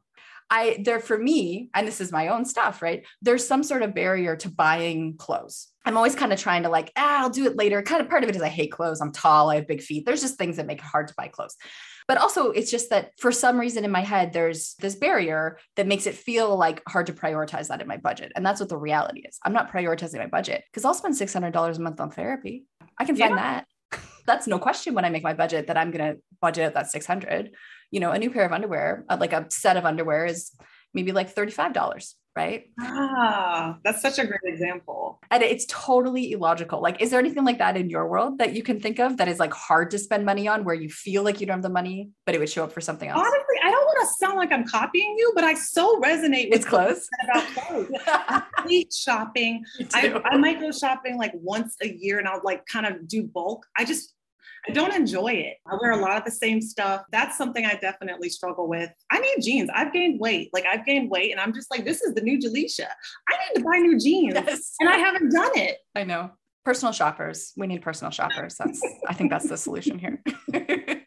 I 0.55 0.77
there 0.79 1.01
for 1.01 1.17
me, 1.17 1.69
and 1.73 1.85
this 1.85 1.99
is 1.99 2.13
my 2.13 2.29
own 2.29 2.45
stuff, 2.45 2.81
right? 2.81 3.05
There's 3.21 3.45
some 3.45 3.61
sort 3.61 3.81
of 3.81 3.93
barrier 3.93 4.37
to 4.37 4.49
buying 4.49 5.17
clothes. 5.17 5.67
I'm 5.83 5.97
always 5.97 6.15
kind 6.15 6.31
of 6.31 6.39
trying 6.39 6.63
to 6.63 6.69
like, 6.69 6.93
ah, 6.95 7.19
I'll 7.19 7.29
do 7.29 7.45
it 7.45 7.57
later. 7.57 7.81
Kind 7.81 8.01
of 8.01 8.09
part 8.09 8.23
of 8.23 8.29
it 8.29 8.37
is 8.37 8.41
I 8.41 8.47
hate 8.47 8.71
clothes. 8.71 9.01
I'm 9.01 9.11
tall, 9.11 9.49
I 9.49 9.55
have 9.55 9.67
big 9.67 9.81
feet. 9.81 10.05
There's 10.05 10.21
just 10.21 10.37
things 10.37 10.55
that 10.55 10.65
make 10.65 10.79
it 10.79 10.85
hard 10.85 11.09
to 11.09 11.13
buy 11.17 11.27
clothes. 11.27 11.57
But 12.07 12.19
also, 12.19 12.51
it's 12.51 12.71
just 12.71 12.89
that 12.91 13.11
for 13.19 13.33
some 13.33 13.59
reason 13.59 13.83
in 13.83 13.91
my 13.91 14.01
head, 14.01 14.31
there's 14.31 14.75
this 14.75 14.95
barrier 14.95 15.59
that 15.75 15.87
makes 15.87 16.07
it 16.07 16.15
feel 16.15 16.55
like 16.55 16.81
hard 16.87 17.07
to 17.07 17.13
prioritize 17.13 17.67
that 17.67 17.81
in 17.81 17.87
my 17.87 17.97
budget. 17.97 18.31
And 18.35 18.45
that's 18.45 18.61
what 18.61 18.69
the 18.69 18.77
reality 18.77 19.23
is. 19.27 19.37
I'm 19.43 19.53
not 19.53 19.71
prioritizing 19.71 20.19
my 20.19 20.27
budget 20.27 20.63
because 20.71 20.85
I'll 20.85 20.93
spend 20.93 21.15
$600 21.15 21.77
a 21.77 21.81
month 21.81 21.99
on 21.99 22.11
therapy. 22.11 22.63
I 22.97 23.03
can 23.03 23.17
find 23.17 23.35
yeah. 23.35 23.61
that. 23.91 23.99
that's 24.25 24.47
no 24.47 24.57
question 24.57 24.93
when 24.93 25.03
I 25.03 25.09
make 25.09 25.23
my 25.23 25.33
budget 25.33 25.67
that 25.67 25.77
I'm 25.77 25.91
going 25.91 26.13
to 26.13 26.21
budget 26.39 26.75
that 26.75 26.89
600 26.89 27.51
you 27.91 27.99
know, 27.99 28.11
a 28.11 28.19
new 28.19 28.29
pair 28.29 28.45
of 28.45 28.51
underwear, 28.51 29.05
uh, 29.09 29.17
like 29.19 29.33
a 29.33 29.45
set 29.49 29.77
of 29.77 29.85
underwear 29.85 30.25
is 30.25 30.51
maybe 30.93 31.11
like 31.11 31.33
$35, 31.33 32.13
right? 32.35 32.65
Ah, 32.79 33.77
that's 33.83 34.01
such 34.01 34.17
a 34.17 34.25
great 34.25 34.41
example. 34.43 35.19
And 35.29 35.43
it's 35.43 35.65
totally 35.69 36.31
illogical. 36.31 36.81
Like, 36.81 37.01
is 37.01 37.11
there 37.11 37.19
anything 37.19 37.45
like 37.45 37.59
that 37.59 37.77
in 37.77 37.89
your 37.89 38.07
world 38.07 38.39
that 38.39 38.53
you 38.53 38.63
can 38.63 38.79
think 38.79 38.99
of 38.99 39.17
that 39.17 39.27
is 39.27 39.39
like 39.39 39.53
hard 39.53 39.91
to 39.91 39.99
spend 39.99 40.25
money 40.25 40.47
on 40.47 40.63
where 40.63 40.75
you 40.75 40.89
feel 40.89 41.23
like 41.23 41.39
you 41.39 41.47
don't 41.47 41.57
have 41.57 41.63
the 41.63 41.69
money, 41.69 42.09
but 42.25 42.33
it 42.33 42.39
would 42.39 42.49
show 42.49 42.63
up 42.63 42.71
for 42.71 42.81
something 42.81 43.09
else? 43.09 43.19
Honestly, 43.19 43.55
I 43.63 43.71
don't 43.71 43.85
want 43.85 43.99
to 44.01 44.25
sound 44.25 44.37
like 44.37 44.51
I'm 44.51 44.65
copying 44.65 45.15
you, 45.17 45.31
but 45.35 45.43
I 45.43 45.53
so 45.53 45.99
resonate 46.01 46.49
with 46.49 46.59
it's 46.59 46.65
clothes. 46.65 47.07
about 47.23 47.47
clothes. 47.47 47.91
I 48.07 48.43
hate 48.67 48.93
shopping. 48.93 49.63
I, 49.93 50.21
I 50.25 50.37
might 50.37 50.59
go 50.59 50.71
shopping 50.71 51.17
like 51.17 51.31
once 51.35 51.75
a 51.81 51.87
year 51.87 52.19
and 52.19 52.27
I'll 52.27 52.41
like 52.43 52.65
kind 52.65 52.85
of 52.85 53.07
do 53.07 53.23
bulk. 53.23 53.65
I 53.77 53.85
just 53.85 54.14
I 54.67 54.71
don't 54.71 54.93
enjoy 54.93 55.33
it. 55.33 55.57
I 55.67 55.75
wear 55.79 55.91
a 55.91 55.97
lot 55.97 56.17
of 56.17 56.25
the 56.25 56.31
same 56.31 56.61
stuff. 56.61 57.03
That's 57.11 57.37
something 57.37 57.65
I 57.65 57.75
definitely 57.75 58.29
struggle 58.29 58.67
with. 58.67 58.89
I 59.11 59.19
need 59.19 59.41
jeans. 59.41 59.69
I've 59.73 59.93
gained 59.93 60.19
weight. 60.19 60.49
Like 60.53 60.65
I've 60.65 60.85
gained 60.85 61.09
weight 61.09 61.31
and 61.31 61.39
I'm 61.39 61.53
just 61.53 61.69
like, 61.69 61.85
this 61.85 62.01
is 62.01 62.13
the 62.15 62.21
new 62.21 62.39
Jelisha. 62.39 62.87
I 63.29 63.33
need 63.37 63.59
to 63.59 63.63
buy 63.63 63.77
new 63.77 63.99
jeans. 63.99 64.33
Yes. 64.35 64.75
And 64.79 64.89
I 64.89 64.97
haven't 64.97 65.31
done 65.31 65.51
it. 65.55 65.77
I 65.95 66.03
know. 66.03 66.31
Personal 66.63 66.93
shoppers. 66.93 67.53
We 67.55 67.67
need 67.67 67.83
personal 67.83 68.11
shoppers. 68.11 68.55
That's 68.57 68.81
I 69.07 69.13
think 69.13 69.29
that's 69.29 69.47
the 69.47 69.57
solution 69.57 69.99
here. 69.99 70.23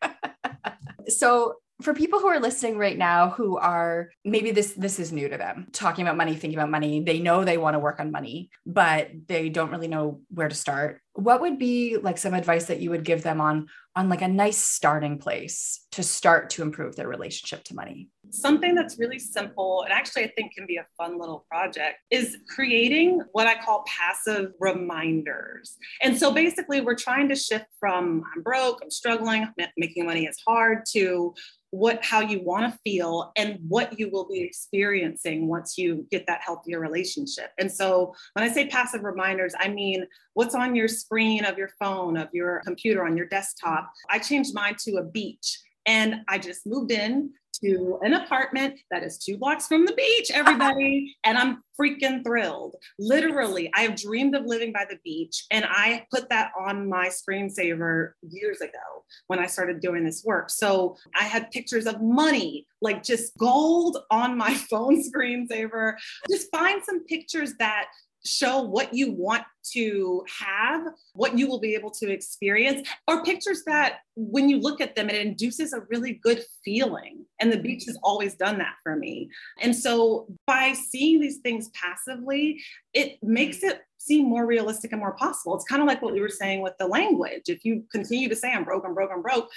so 1.09 1.57
for 1.83 1.95
people 1.95 2.19
who 2.19 2.27
are 2.27 2.41
listening 2.41 2.77
right 2.77 2.99
now 2.99 3.31
who 3.31 3.57
are 3.57 4.11
maybe 4.25 4.51
this 4.51 4.73
this 4.73 4.99
is 4.99 5.13
new 5.13 5.29
to 5.29 5.37
them 5.37 5.69
talking 5.73 6.05
about 6.05 6.17
money 6.17 6.35
thinking 6.35 6.59
about 6.59 6.71
money 6.71 7.03
they 7.03 7.21
know 7.21 7.45
they 7.45 7.59
want 7.59 7.75
to 7.75 7.79
work 7.79 8.01
on 8.01 8.11
money 8.11 8.51
but 8.67 9.11
they 9.27 9.49
don't 9.49 9.71
really 9.71 9.89
know 9.89 10.21
where 10.29 10.49
to 10.49 10.55
start 10.55 11.01
what 11.19 11.41
would 11.41 11.59
be 11.59 11.97
like 11.97 12.17
some 12.17 12.33
advice 12.33 12.67
that 12.67 12.79
you 12.79 12.91
would 12.91 13.03
give 13.03 13.25
them 13.25 13.41
on 13.41 13.67
on 13.97 14.09
like 14.09 14.23
a 14.23 14.29
nice 14.29 14.57
starting 14.57 15.19
place 15.19 15.85
to 15.91 16.05
start 16.05 16.51
to 16.51 16.63
improve 16.63 16.95
their 16.95 17.09
relationship 17.09 17.65
to 17.65 17.75
money 17.75 18.09
Something 18.31 18.75
that's 18.75 18.99
really 18.99 19.19
simple 19.19 19.83
and 19.83 19.93
actually 19.93 20.25
I 20.25 20.29
think 20.37 20.55
can 20.55 20.67
be 20.67 20.77
a 20.77 20.87
fun 20.97 21.19
little 21.19 21.47
project 21.51 21.97
is 22.11 22.39
creating 22.49 23.23
what 23.33 23.47
I 23.47 23.61
call 23.61 23.85
passive 23.87 24.53
reminders. 24.61 25.77
And 26.03 26.19
so 26.19 26.33
basically, 26.33 26.81
we're 26.81 26.95
trying 26.95 27.29
to 27.29 27.35
shift 27.35 27.67
from 27.79 28.23
I'm 28.35 28.43
broke, 28.43 28.81
I'm 28.83 28.91
struggling, 28.91 29.49
making 29.77 30.07
money 30.07 30.27
is 30.27 30.39
hard 30.47 30.85
to 30.93 31.35
what 31.71 32.03
how 32.03 32.21
you 32.21 32.43
want 32.43 32.73
to 32.73 32.79
feel 32.83 33.33
and 33.37 33.59
what 33.69 33.99
you 33.99 34.11
will 34.11 34.27
be 34.27 34.41
experiencing 34.41 35.49
once 35.49 35.77
you 35.77 36.07
get 36.11 36.27
that 36.27 36.41
healthier 36.43 36.81
relationship. 36.81 37.51
And 37.59 37.71
so 37.71 38.15
when 38.33 38.49
I 38.49 38.53
say 38.53 38.69
passive 38.69 39.03
reminders, 39.03 39.55
I 39.59 39.69
mean 39.69 40.07
what's 40.35 40.55
on 40.55 40.75
your 40.75 40.89
screen 40.89 41.45
of 41.45 41.59
your 41.59 41.71
phone, 41.79 42.17
of 42.17 42.29
your 42.33 42.63
computer, 42.65 43.05
on 43.05 43.17
your 43.17 43.27
desktop. 43.27 43.91
I 44.09 44.19
changed 44.19 44.55
mine 44.55 44.77
to 44.85 44.97
a 44.97 45.05
beach 45.05 45.59
and 45.87 46.17
I 46.29 46.39
just 46.39 46.67
moved 46.67 46.93
in 46.93 47.33
to 47.63 47.99
an 48.03 48.15
apartment 48.15 48.79
that 48.91 49.03
is 49.03 49.19
two 49.19 49.39
blocks 49.39 49.67
from 49.67 49.87
the 49.87 49.93
beach, 49.93 50.31
everybody. 50.33 51.17
and 51.25 51.39
I'm 51.39 51.63
freaking 51.81 52.25
thrilled. 52.25 52.75
Literally, 52.99 53.71
I 53.75 53.83
have 53.83 53.97
dreamed 53.97 54.35
of 54.35 54.45
living 54.45 54.73
by 54.73 54.85
the 54.89 54.99
beach. 55.05 55.47
And 55.51 55.65
I 55.69 56.07
put 56.13 56.29
that 56.31 56.51
on 56.59 56.89
my 56.89 57.09
screensaver 57.09 58.13
years 58.23 58.61
ago 58.61 59.05
when 59.29 59.39
I 59.39 59.47
started 59.47 59.81
doing 59.81 60.05
this 60.05 60.25
work. 60.25 60.51
So 60.51 60.97
I 61.19 61.25
had 61.25 61.51
pictures 61.51 61.87
of 61.87 62.03
money, 62.03 62.67
like 62.83 63.03
just 63.03 63.37
gold 63.39 63.99
on 64.11 64.37
my 64.37 64.55
phone 64.71 65.03
screensaver. 65.03 65.95
Just 66.31 66.51
find 66.51 66.83
some 66.85 67.05
pictures 67.05 67.55
that 67.59 67.87
show 68.29 68.63
what 68.63 68.93
you 68.95 69.13
want 69.13 69.45
to 69.73 70.25
have, 70.41 70.83
what 71.15 71.37
you 71.37 71.49
will 71.49 71.61
be 71.61 71.75
able 71.75 71.91
to 71.91 72.11
experience, 72.11 72.89
or 73.07 73.25
pictures 73.25 73.63
that 73.67 73.99
when 74.17 74.49
you 74.49 74.59
look 74.61 74.81
at 74.81 74.97
them, 74.97 75.11
it 75.11 75.17
induces 75.17 75.73
a 75.73 75.81
really 75.91 76.15
good 76.23 76.43
feeling. 76.65 77.25
And 77.41 77.53
the 77.53 77.59
beach 77.59 77.85
has 77.87 77.99
always 78.03 78.35
done 78.35 78.59
that 78.59 78.75
for 78.83 78.97
me. 78.97 79.31
And 79.61 79.75
so 79.75 80.27
by 80.47 80.73
seeing 80.73 81.21
these 81.21 81.39
things 81.39 81.71
passively, 81.71 82.61
it 82.95 83.19
makes 83.23 83.63
it 83.63 83.83
seem 83.99 84.27
more 84.27 84.47
realistic 84.47 84.93
and 84.93 85.01
more 85.01 85.15
possible. 85.15 85.55
It's 85.55 85.65
kind 85.65 85.83
of 85.83 85.89
like 85.89 86.01
what 86.03 86.15
we 86.15 86.21
were 86.21 86.29
saying 86.29 86.63
with 86.63 86.75
the 86.79 86.87
language. 86.87 87.43
If 87.49 87.65
you 87.65 87.85
continue 87.93 88.29
to 88.29 88.37
say, 88.37 88.53
I'm 88.53 88.65
broke, 88.65 88.85
I'm 88.87 88.95
broke, 88.95 89.11
I'm 89.13 89.23
broke, 89.23 89.49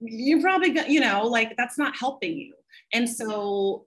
you're 0.00 0.42
probably, 0.42 0.78
you 0.88 1.00
know, 1.00 1.26
like 1.26 1.56
that's 1.56 1.78
not 1.78 1.96
helping 1.96 2.36
you. 2.36 2.54
And 2.92 3.08
so 3.08 3.86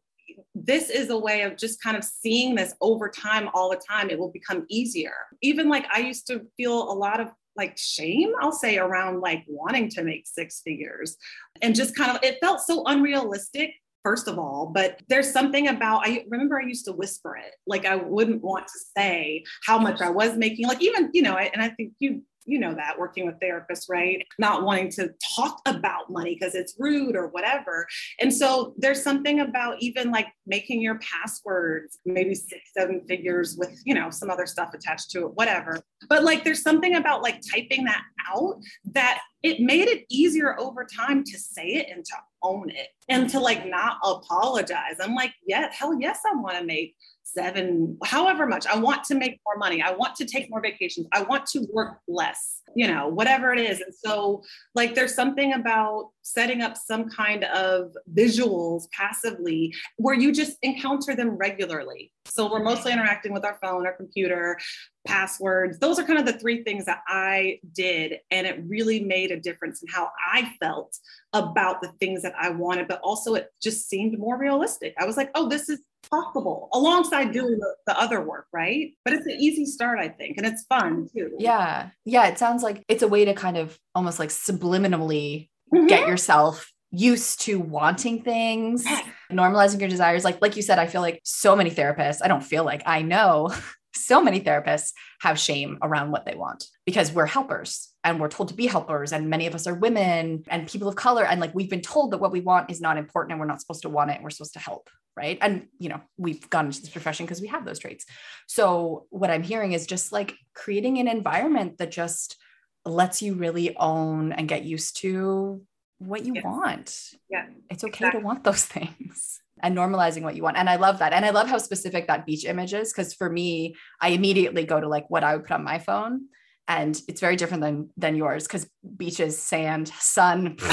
this 0.56 0.90
is 0.90 1.10
a 1.10 1.18
way 1.18 1.42
of 1.44 1.58
just 1.58 1.82
kind 1.82 1.98
of 1.98 2.04
seeing 2.04 2.56
this 2.56 2.74
over 2.82 3.10
time 3.10 3.50
all 3.54 3.70
the 3.70 3.82
time. 3.88 4.10
It 4.10 4.20
will 4.20 4.32
become 4.32 4.66
easier. 4.70 5.14
Even 5.42 5.70
like 5.70 5.86
i 5.92 6.00
used 6.00 6.28
to 6.28 6.46
feel 6.58 6.92
a 6.92 6.94
lot 6.94 7.20
of 7.20 7.30
like 7.56 7.78
shame 7.78 8.32
i'll 8.40 8.52
say 8.52 8.78
around 8.78 9.20
like 9.20 9.44
wanting 9.48 9.90
to 9.90 10.04
make 10.04 10.28
six 10.28 10.62
figures. 10.62 11.18
And 11.62 11.76
just 11.76 11.96
kind 11.96 12.12
of 12.12 12.24
it 12.24 12.38
felt 12.42 12.62
so 12.62 12.84
unrealistic 12.86 13.74
first 14.04 14.28
of 14.28 14.38
all 14.40 14.72
but 14.74 15.02
there's 15.10 15.32
something 15.32 15.68
about 15.68 16.08
i 16.08 16.24
remember 16.30 16.60
i 16.60 16.66
used 16.66 16.86
to 16.86 16.94
whisper 16.94 17.38
it. 17.38 17.54
Like 17.66 17.86
i 17.86 17.96
wouldn't 17.96 18.44
want 18.44 18.68
to 18.68 18.80
say 18.98 19.44
how 19.66 19.78
much 19.78 20.02
i 20.02 20.10
was 20.10 20.38
making. 20.38 20.68
Like 20.68 20.82
even 20.82 21.10
you 21.14 21.22
know 21.22 21.38
and 21.38 21.62
i 21.62 21.70
think 21.70 21.94
you 22.00 22.22
you 22.48 22.60
know 22.60 22.74
that 22.74 22.98
working 22.98 23.26
with 23.26 23.40
therapists, 23.40 23.90
right? 23.90 24.26
Not 24.40 24.64
wanting 24.64 24.90
to 24.92 25.14
talk 25.36 25.62
about 25.66 26.10
money 26.10 26.36
because 26.40 26.56
it's 26.56 26.76
rude 26.80 27.16
or 27.16 27.28
whatever. 27.28 27.88
And 28.20 28.34
so 28.34 28.74
there's 28.78 29.04
something 29.04 29.42
about 29.42 29.76
even 29.80 30.12
like 30.12 30.28
making 30.46 30.82
your 30.82 31.00
passwords 31.00 32.00
maybe 32.06 32.34
six, 32.34 32.62
seven 32.76 33.02
figures 33.08 33.58
with, 33.58 33.80
you 33.86 33.94
know, 33.94 34.10
some 34.10 34.30
other 34.30 34.46
stuff 34.46 34.74
attached 34.74 35.12
to 35.12 35.26
it, 35.26 35.34
whatever. 35.36 35.80
But 36.10 36.24
like 36.24 36.44
there's 36.44 36.62
something 36.62 36.96
about 36.96 37.22
like 37.22 37.42
typing 37.54 37.84
that 37.86 38.02
out 38.32 38.60
that 38.94 39.20
it 39.44 39.60
made 39.60 39.88
it 39.88 40.06
easier 40.10 40.60
over 40.60 40.86
time 40.86 41.24
to 41.24 41.38
say 41.38 41.68
it 41.68 41.88
and 41.92 42.04
to 42.04 42.16
own 42.44 42.70
it 42.70 42.88
and 43.10 43.30
to 43.30 43.40
like 43.40 43.66
not 43.66 43.98
apologize. 44.04 44.96
I'm 45.02 45.16
like, 45.16 45.34
yeah, 45.46 45.70
hell 45.72 45.98
yes, 46.00 46.20
I 46.26 46.36
want 46.36 46.58
to 46.58 46.66
make 46.66 46.96
seven, 47.34 47.98
however 48.04 48.46
much. 48.46 48.66
I 48.68 48.78
want 48.78 49.04
to 49.06 49.16
make 49.16 49.40
more 49.46 49.58
money. 49.58 49.82
I 49.82 49.92
want 49.92 50.16
to 50.16 50.26
take 50.26 50.50
more 50.50 50.62
vacations. 50.62 51.08
I 51.12 51.24
want 51.24 51.46
to 51.48 51.68
work 51.72 52.00
less, 52.08 52.62
you 52.76 52.88
know, 52.88 53.08
whatever 53.08 53.52
it 53.54 53.60
is. 53.60 53.82
And 53.82 53.94
so, 53.94 54.44
like, 54.76 54.96
there's 54.96 55.14
something 55.14 55.54
about 55.54 56.10
setting 56.22 56.62
up 56.62 56.78
some 56.78 57.10
kind 57.10 57.44
of 57.46 57.96
visuals 58.14 58.90
passively 58.92 59.74
where 59.98 60.16
you 60.16 60.32
just 60.32 60.58
encounter 60.62 61.16
them 61.16 61.32
regularly. 61.38 62.12
So, 62.26 62.52
we're 62.52 62.64
mostly 62.64 62.92
interacting 62.92 63.34
with 63.34 63.46
our 63.46 63.58
phone, 63.62 63.86
our 63.86 63.94
computer, 63.94 64.58
passwords. 65.06 65.80
Those 65.80 65.98
are 66.00 66.04
kind 66.04 66.20
of 66.20 66.26
the 66.26 66.40
three 66.40 66.64
things 66.64 66.86
that 66.86 67.02
I 67.08 67.60
did. 67.74 68.20
And 68.32 68.46
it 68.46 68.62
really 68.68 69.04
made 69.04 69.32
a 69.32 69.40
difference 69.40 69.82
in 69.82 69.88
how 69.88 70.10
I 70.34 70.54
felt 70.60 70.98
about 71.34 71.82
the 71.82 71.90
things 72.00 72.22
that 72.24 72.34
I 72.40 72.50
wanted, 72.50 72.88
but 72.88 73.00
also 73.02 73.36
it 73.36 73.52
just 73.62 73.90
seemed 73.90 74.20
more 74.20 74.38
realistic. 74.38 74.94
I 75.00 75.06
was 75.06 75.18
like, 75.18 75.32
oh, 75.34 75.48
this 75.48 75.70
is 75.70 75.80
possible 76.08 76.70
alongside 76.74 77.32
doing 77.32 77.58
the, 77.60 77.76
the, 77.88 78.00
other 78.00 78.22
work, 78.22 78.48
right? 78.54 78.92
But 79.04 79.14
it's 79.14 79.26
an 79.26 79.38
easy 79.40 79.66
start, 79.66 80.00
I 80.00 80.10
think, 80.10 80.38
and 80.38 80.46
it's 80.46 80.64
fun 80.66 81.08
too. 81.14 81.36
Yeah. 81.40 81.90
Yeah. 82.06 82.28
It 82.28 82.38
sounds 82.38 82.64
like 82.64 82.84
it's 82.88 83.04
a 83.04 83.08
way 83.08 83.26
to 83.26 83.34
kind 83.34 83.58
of 83.58 83.78
almost 83.96 84.20
like 84.20 84.30
subliminally 84.30 85.50
mm-hmm. 85.74 85.88
get 85.88 86.08
yourself 86.08 86.72
used 86.92 87.42
to 87.42 87.60
wanting 87.60 88.24
things 88.24 88.86
normalizing 89.32 89.82
your 89.82 89.90
desires 89.90 90.24
like 90.24 90.42
like 90.42 90.56
you 90.56 90.62
said 90.62 90.80
i 90.80 90.88
feel 90.88 91.02
like 91.02 91.20
so 91.26 91.54
many 91.54 91.70
therapists 91.70 92.20
i 92.24 92.30
don't 92.30 92.46
feel 92.46 92.64
like 92.64 92.82
i 92.86 93.02
know 93.02 93.54
so 93.94 94.22
many 94.22 94.40
therapists 94.40 94.94
have 95.22 95.40
shame 95.40 95.78
around 95.82 96.12
what 96.12 96.26
they 96.26 96.36
want 96.36 96.66
because 96.86 97.12
we're 97.12 97.26
helpers 97.26 97.94
and 98.04 98.20
we're 98.20 98.30
told 98.30 98.50
to 98.50 98.54
be 98.54 98.68
helpers 98.68 99.12
and 99.12 99.30
many 99.30 99.48
of 99.48 99.56
us 99.56 99.68
are 99.68 99.74
women 99.74 100.44
and 100.48 100.68
people 100.68 100.88
of 100.88 100.96
color. 100.96 101.26
And 101.26 101.42
like 101.42 101.54
we've 101.56 101.70
been 101.70 101.82
told 101.82 102.12
that 102.12 102.20
what 102.20 102.32
we 102.32 102.42
want 102.42 102.70
is 102.70 102.82
not 102.82 102.98
important 102.98 103.34
and 103.34 103.40
we're 103.40 103.48
not 103.48 103.62
supposed 103.62 103.82
to 103.82 103.90
want 103.90 104.12
it. 104.12 104.16
And 104.16 104.24
we're 104.24 104.30
supposed 104.30 104.54
to 104.54 104.60
help 104.60 104.90
right? 105.18 105.40
And 105.42 105.68
you 105.80 105.90
know 105.90 106.00
we've 106.18 106.48
gone 106.50 106.68
into 106.68 106.80
this 106.80 106.92
profession 106.92 107.26
because 107.26 107.42
we 107.42 107.48
have 107.48 107.66
those 107.66 107.80
traits. 107.80 108.06
So 108.46 109.08
what 109.10 109.32
i'm 109.32 109.44
hearing 109.44 109.72
is 109.74 109.88
just 109.88 110.12
like 110.12 110.36
creating 110.54 111.00
an 111.00 111.08
environment 111.08 111.80
that 111.80 111.92
just 111.92 112.38
lets 112.86 113.22
you 113.22 113.34
really 113.34 113.76
own 113.76 114.32
and 114.32 114.48
get 114.48 114.64
used 114.64 114.98
to 114.98 115.62
what 116.00 116.26
you 116.26 116.34
yes. 116.36 116.44
want 116.44 117.00
yeah 117.30 117.46
it's 117.70 117.84
okay 117.84 118.06
exactly. 118.06 118.20
to 118.20 118.26
want 118.26 118.44
those 118.44 118.64
things 118.78 119.42
and 119.62 119.76
normalizing 119.76 120.22
what 120.22 120.36
you 120.36 120.44
want. 120.44 120.58
And 120.58 120.70
I 120.70 120.76
love 120.76 121.00
that. 121.00 121.14
And 121.14 121.26
I 121.26 121.32
love 121.32 121.48
how 121.48 121.58
specific 121.58 122.08
that 122.08 122.26
beach 122.26 122.46
image 122.46 122.74
is. 122.74 122.94
Cause 122.94 123.14
for 123.14 123.30
me, 123.30 123.76
I 124.02 124.10
immediately 124.10 124.66
go 124.66 124.80
to 124.80 124.88
like 124.88 125.10
what 125.10 125.24
I 125.24 125.36
would 125.36 125.46
put 125.46 125.54
on 125.54 125.64
my 125.64 125.80
phone. 125.80 126.28
And 126.68 127.00
it's 127.08 127.22
very 127.22 127.38
different 127.38 127.64
than 127.64 127.90
than 127.96 128.16
yours 128.16 128.46
because 128.46 128.70
beaches, 128.98 129.38
sand, 129.42 129.88
sun. 129.88 130.58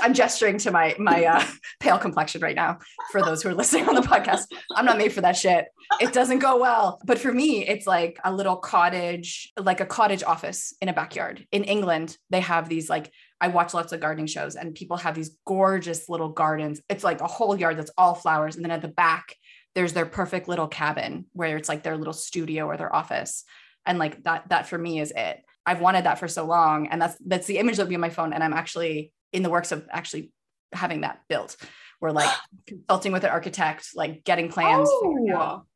I'm 0.00 0.14
gesturing 0.14 0.58
to 0.58 0.70
my 0.70 0.94
my 1.00 1.24
uh, 1.24 1.44
pale 1.80 1.98
complexion 1.98 2.40
right 2.40 2.54
now 2.54 2.78
for 3.10 3.20
those 3.22 3.42
who 3.42 3.48
are 3.48 3.54
listening 3.54 3.88
on 3.88 3.96
the 3.96 4.02
podcast. 4.02 4.44
I'm 4.76 4.84
not 4.84 4.98
made 4.98 5.12
for 5.12 5.20
that 5.22 5.36
shit. 5.36 5.66
It 6.00 6.12
doesn't 6.12 6.38
go 6.38 6.58
well. 6.58 7.00
But 7.04 7.18
for 7.18 7.32
me, 7.32 7.66
it's 7.66 7.88
like 7.88 8.20
a 8.24 8.32
little 8.32 8.56
cottage, 8.56 9.50
like 9.58 9.80
a 9.80 9.86
cottage 9.86 10.22
office 10.22 10.74
in 10.80 10.88
a 10.88 10.92
backyard. 10.92 11.44
In 11.50 11.64
England, 11.64 12.16
they 12.30 12.40
have 12.40 12.68
these 12.68 12.88
like 12.88 13.12
I 13.42 13.48
watch 13.48 13.74
lots 13.74 13.92
of 13.92 13.98
gardening 13.98 14.28
shows 14.28 14.54
and 14.54 14.72
people 14.72 14.96
have 14.98 15.16
these 15.16 15.36
gorgeous 15.44 16.08
little 16.08 16.28
gardens. 16.28 16.80
It's 16.88 17.02
like 17.02 17.20
a 17.20 17.26
whole 17.26 17.58
yard 17.58 17.76
that's 17.76 17.90
all 17.98 18.14
flowers. 18.14 18.54
And 18.54 18.64
then 18.64 18.70
at 18.70 18.82
the 18.82 18.88
back, 18.88 19.34
there's 19.74 19.94
their 19.94 20.06
perfect 20.06 20.46
little 20.46 20.68
cabin 20.68 21.26
where 21.32 21.56
it's 21.56 21.68
like 21.68 21.82
their 21.82 21.96
little 21.96 22.12
studio 22.12 22.66
or 22.66 22.76
their 22.76 22.94
office. 22.94 23.42
And 23.84 23.98
like 23.98 24.22
that, 24.22 24.48
that 24.50 24.68
for 24.68 24.78
me 24.78 25.00
is 25.00 25.12
it. 25.14 25.42
I've 25.66 25.80
wanted 25.80 26.04
that 26.04 26.20
for 26.20 26.28
so 26.28 26.44
long. 26.44 26.86
And 26.86 27.02
that's 27.02 27.16
that's 27.26 27.48
the 27.48 27.58
image 27.58 27.76
that 27.76 27.82
will 27.82 27.88
be 27.88 27.96
on 27.96 28.00
my 28.00 28.10
phone. 28.10 28.32
And 28.32 28.44
I'm 28.44 28.52
actually 28.52 29.12
in 29.32 29.42
the 29.42 29.50
works 29.50 29.72
of 29.72 29.88
actually 29.90 30.30
having 30.72 31.00
that 31.00 31.22
built. 31.28 31.56
We're 32.00 32.12
like 32.12 32.30
consulting 32.68 33.10
with 33.10 33.24
an 33.24 33.30
architect, 33.30 33.88
like 33.96 34.22
getting 34.22 34.50
plans. 34.50 34.88
Oh. 34.88 35.18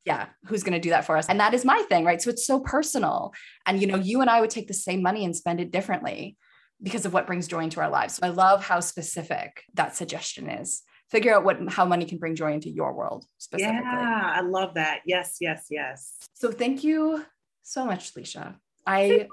Yeah, 0.05 0.26
who's 0.44 0.62
going 0.62 0.74
to 0.74 0.81
do 0.81 0.90
that 0.90 1.05
for 1.05 1.16
us? 1.16 1.29
And 1.29 1.40
that 1.40 1.52
is 1.52 1.64
my 1.64 1.83
thing, 1.88 2.05
right? 2.05 2.22
So 2.22 2.31
it's 2.31 2.46
so 2.46 2.61
personal. 2.61 3.33
And 3.66 3.81
you 3.81 3.88
know, 3.88 3.96
you 3.96 4.20
and 4.20 4.31
I 4.31 4.40
would 4.40 4.50
take 4.50 4.68
the 4.68 4.74
same 4.74 5.02
money 5.02 5.24
and 5.24 5.35
spend 5.35 5.61
it 5.61 5.72
differently 5.72 6.37
because 6.83 7.07
of 7.07 7.12
what 7.12 7.27
brings 7.27 7.49
joy 7.49 7.61
into 7.65 7.81
our 7.81 7.91
lives. 7.91 8.15
So 8.15 8.27
I 8.27 8.31
love 8.31 8.65
how 8.65 8.81
specific 8.81 9.65
that 9.75 9.97
suggestion 9.97 10.49
is. 10.49 10.83
Figure 11.11 11.35
out 11.35 11.45
what 11.45 11.57
how 11.69 11.85
money 11.85 12.05
can 12.05 12.19
bring 12.19 12.35
joy 12.35 12.53
into 12.53 12.69
your 12.69 12.93
world 12.93 13.25
specifically. 13.39 13.81
Yeah, 13.81 14.33
I 14.35 14.41
love 14.41 14.75
that. 14.75 15.01
Yes, 15.07 15.37
yes, 15.41 15.67
yes. 15.71 16.17
So 16.35 16.51
thank 16.51 16.83
you 16.83 17.25
so 17.62 17.85
much, 17.85 18.12
Leisha. 18.15 18.57
I 18.87 19.29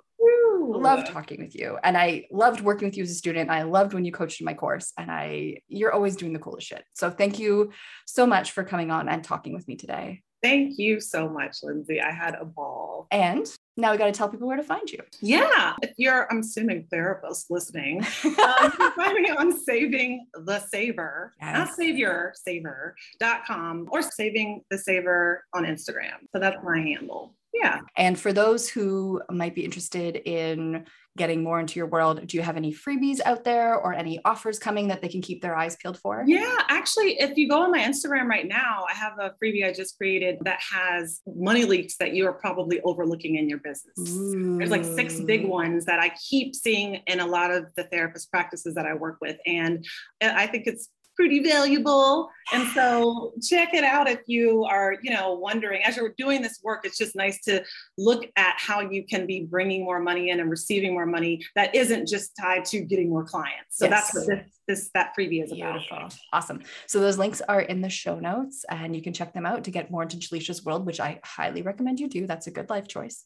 love 0.60 1.08
talking 1.08 1.40
with 1.40 1.56
you 1.56 1.78
and 1.84 1.98
I 1.98 2.26
loved 2.32 2.62
working 2.62 2.88
with 2.88 2.98
you 2.98 3.04
as 3.04 3.12
a 3.12 3.16
student. 3.16 3.50
I 3.50 3.64
loved 3.64 3.94
when 3.94 4.06
you 4.06 4.12
coached 4.12 4.40
in 4.40 4.46
my 4.46 4.54
course 4.54 4.94
and 4.98 5.12
I 5.12 5.58
you're 5.68 5.92
always 5.92 6.16
doing 6.16 6.34
the 6.34 6.40
coolest 6.40 6.68
shit. 6.68 6.84
So 6.94 7.10
thank 7.10 7.40
you 7.40 7.72
so 8.06 8.26
much 8.26 8.52
for 8.52 8.64
coming 8.64 8.92
on 8.92 9.10
and 9.10 9.24
talking 9.24 9.54
with 9.54 9.68
me 9.68 9.76
today. 9.76 10.22
Thank 10.42 10.78
you 10.78 11.00
so 11.00 11.30
much, 11.30 11.62
Linzy. 11.64 12.04
I 12.04 12.12
had 12.12 12.36
a 12.36 12.46
ball. 12.46 13.08
And 13.12 13.48
now 13.76 13.92
we 13.92 13.98
got 13.98 14.06
to 14.06 14.12
tell 14.12 14.30
people 14.30 14.48
where 14.48 14.58
to 14.58 14.64
find 14.64 14.90
you. 14.90 15.00
Yeah. 15.22 15.74
If 15.82 15.94
you're, 15.98 16.28
I'm 16.32 16.40
assuming 16.40 16.88
therapists 16.94 17.46
listening, 17.50 18.04
uh, 18.04 18.08
you 18.24 18.72
can 18.72 18.92
find 18.92 19.22
me 19.22 19.30
on 19.32 19.58
Saving 19.58 20.28
the 20.34 20.60
Saver, 20.60 21.34
yes. 21.42 21.58
not 21.58 21.76
Savior, 21.76 22.34
Saver.com 22.36 23.88
or 23.92 24.02
Saving 24.02 24.62
the 24.70 24.78
Saver 24.78 25.44
on 25.54 25.66
Instagram. 25.66 26.20
So 26.32 26.40
that's 26.40 26.58
my 26.64 26.80
handle. 26.80 27.36
Yeah. 27.54 27.82
And 27.98 28.20
for 28.20 28.34
those 28.34 28.68
who 28.68 29.22
might 29.30 29.56
be 29.56 29.64
interested 29.64 30.18
in 30.18 30.86
getting 31.18 31.44
more 31.44 31.60
into 31.60 31.80
your 31.80 31.86
world, 31.86 32.26
do 32.26 32.38
you 32.38 32.44
have 32.44 32.58
any 32.58 32.74
freebies 32.74 33.20
out 33.26 33.44
there 33.44 33.76
or 33.76 33.94
any 33.94 34.20
offers 34.26 34.58
coming 34.58 34.88
that 34.88 35.02
they 35.02 35.08
can 35.08 35.22
keep 35.22 35.42
their 35.42 35.56
eyes 35.56 35.76
peeled 35.76 36.00
for? 36.00 36.24
Yeah, 36.26 36.58
actually, 36.70 37.20
if 37.20 37.38
you 37.38 37.48
go 37.48 37.62
on 37.62 37.72
my 37.72 37.80
Instagram 37.80 38.28
right 38.28 38.48
now, 38.48 38.86
I 38.90 38.94
have 38.94 39.14
a 39.20 39.34
freebie 39.42 39.66
I 39.66 39.74
just 39.74 39.98
created 39.98 40.38
that 40.42 40.60
has 40.72 41.22
money 41.28 41.66
leaks 41.66 41.98
that 41.98 42.14
you 42.14 42.28
are 42.28 42.34
probably 42.34 42.82
overlooking 42.82 43.36
in 43.36 43.48
your 43.48 43.60
business. 43.60 44.12
Ooh. 44.12 44.58
There's 44.58 44.72
like 44.72 44.86
six 44.86 45.20
big 45.20 45.46
ones 45.48 45.86
that 45.86 46.00
I 46.00 46.12
keep 46.30 46.56
seeing 46.56 47.02
in 47.08 47.20
a 47.20 47.28
lot 47.28 47.52
of 47.52 47.68
the 47.76 47.84
therapist 47.84 48.32
practices 48.32 48.74
that 48.76 48.86
I 48.86 48.96
work 48.96 49.18
with. 49.22 49.38
And 49.46 49.86
eh, 50.22 50.34
I 50.36 50.48
think 50.48 50.66
it's 50.66 50.90
pretty 51.16 51.42
valuable. 51.44 52.30
And 52.54 52.68
so 52.70 53.34
check 53.42 53.74
it 53.74 53.84
out 53.84 54.10
if 54.10 54.22
you 54.28 54.66
are, 54.66 54.96
you 55.02 55.12
know, 55.12 55.34
wondering 55.34 55.84
as 55.84 55.98
you're 55.98 56.14
doing 56.18 56.42
this 56.42 56.60
work, 56.64 56.86
it's 56.86 56.98
just 56.98 57.16
nice 57.16 57.42
to 57.42 57.64
look 57.98 58.26
at 58.36 58.56
how 58.58 58.82
you 58.82 59.06
can 59.06 59.26
be 59.26 59.46
bringing 59.46 59.84
more 59.84 60.00
money 60.00 60.30
in 60.30 60.40
and 60.40 60.50
receiving 60.50 60.94
more 60.94 61.06
money 61.06 61.44
that 61.56 61.74
isn't 61.76 62.08
just 62.08 62.36
tied 62.40 62.66
to 62.66 62.82
getting 62.82 63.10
more 63.10 63.24
clients. 63.24 63.78
So 63.78 63.86
yes. 63.86 64.12
that's 64.12 64.16
what 64.16 64.28
this, 64.28 64.60
this 64.68 64.90
that 64.94 65.14
freebie 65.18 65.44
is 65.44 65.52
about. 65.52 65.80
Beautiful. 65.80 66.10
Awesome. 66.32 66.62
So 66.88 67.00
those 67.00 67.18
links 67.18 67.42
are 67.42 67.62
in 67.62 67.82
the 67.82 67.90
show 67.90 68.20
notes 68.20 68.66
and 68.70 68.96
you 68.96 69.02
can 69.02 69.14
check 69.14 69.34
them 69.34 69.46
out 69.46 69.64
to 69.66 69.72
get 69.72 69.92
more 69.92 70.04
into 70.04 70.18
Jelisha's 70.18 70.66
world, 70.66 70.86
which 70.86 71.00
I 71.00 71.20
highly 71.24 71.62
recommend 71.62 72.00
you 72.00 72.10
do. 72.10 72.28
That's 72.28 72.48
a 72.48 72.52
good 72.52 72.70
life 72.70 72.88
choice. 72.88 73.26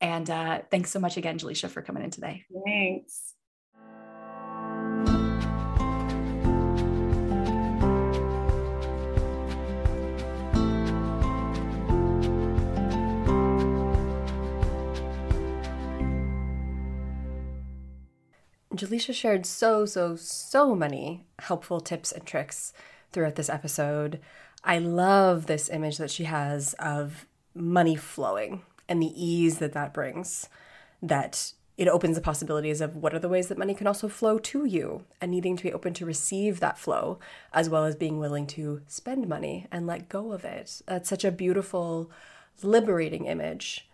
And 0.00 0.28
uh, 0.28 0.62
thanks 0.70 0.90
so 0.90 0.98
much 0.98 1.16
again, 1.16 1.38
Jaleesha, 1.38 1.70
for 1.70 1.80
coming 1.80 2.02
in 2.02 2.10
today. 2.10 2.44
Thanks. 2.64 3.31
Jelisha 18.74 19.14
shared 19.14 19.44
so, 19.44 19.84
so, 19.84 20.16
so 20.16 20.74
many 20.74 21.24
helpful 21.40 21.80
tips 21.80 22.10
and 22.12 22.24
tricks 22.24 22.72
throughout 23.12 23.36
this 23.36 23.50
episode. 23.50 24.20
I 24.64 24.78
love 24.78 25.46
this 25.46 25.68
image 25.68 25.98
that 25.98 26.10
she 26.10 26.24
has 26.24 26.74
of 26.74 27.26
money 27.54 27.96
flowing 27.96 28.62
and 28.88 29.02
the 29.02 29.12
ease 29.14 29.58
that 29.58 29.72
that 29.74 29.92
brings. 29.92 30.48
That 31.02 31.52
it 31.76 31.88
opens 31.88 32.16
the 32.16 32.22
possibilities 32.22 32.80
of 32.80 32.96
what 32.96 33.14
are 33.14 33.18
the 33.18 33.28
ways 33.28 33.48
that 33.48 33.58
money 33.58 33.74
can 33.74 33.86
also 33.86 34.08
flow 34.08 34.38
to 34.38 34.64
you 34.64 35.04
and 35.20 35.30
needing 35.30 35.56
to 35.56 35.62
be 35.62 35.72
open 35.72 35.94
to 35.94 36.06
receive 36.06 36.60
that 36.60 36.78
flow, 36.78 37.18
as 37.52 37.68
well 37.68 37.84
as 37.84 37.96
being 37.96 38.18
willing 38.18 38.46
to 38.48 38.82
spend 38.86 39.28
money 39.28 39.66
and 39.72 39.86
let 39.86 40.08
go 40.08 40.32
of 40.32 40.44
it. 40.44 40.80
That's 40.86 41.08
such 41.08 41.24
a 41.24 41.30
beautiful, 41.30 42.10
liberating 42.62 43.26
image. 43.26 43.88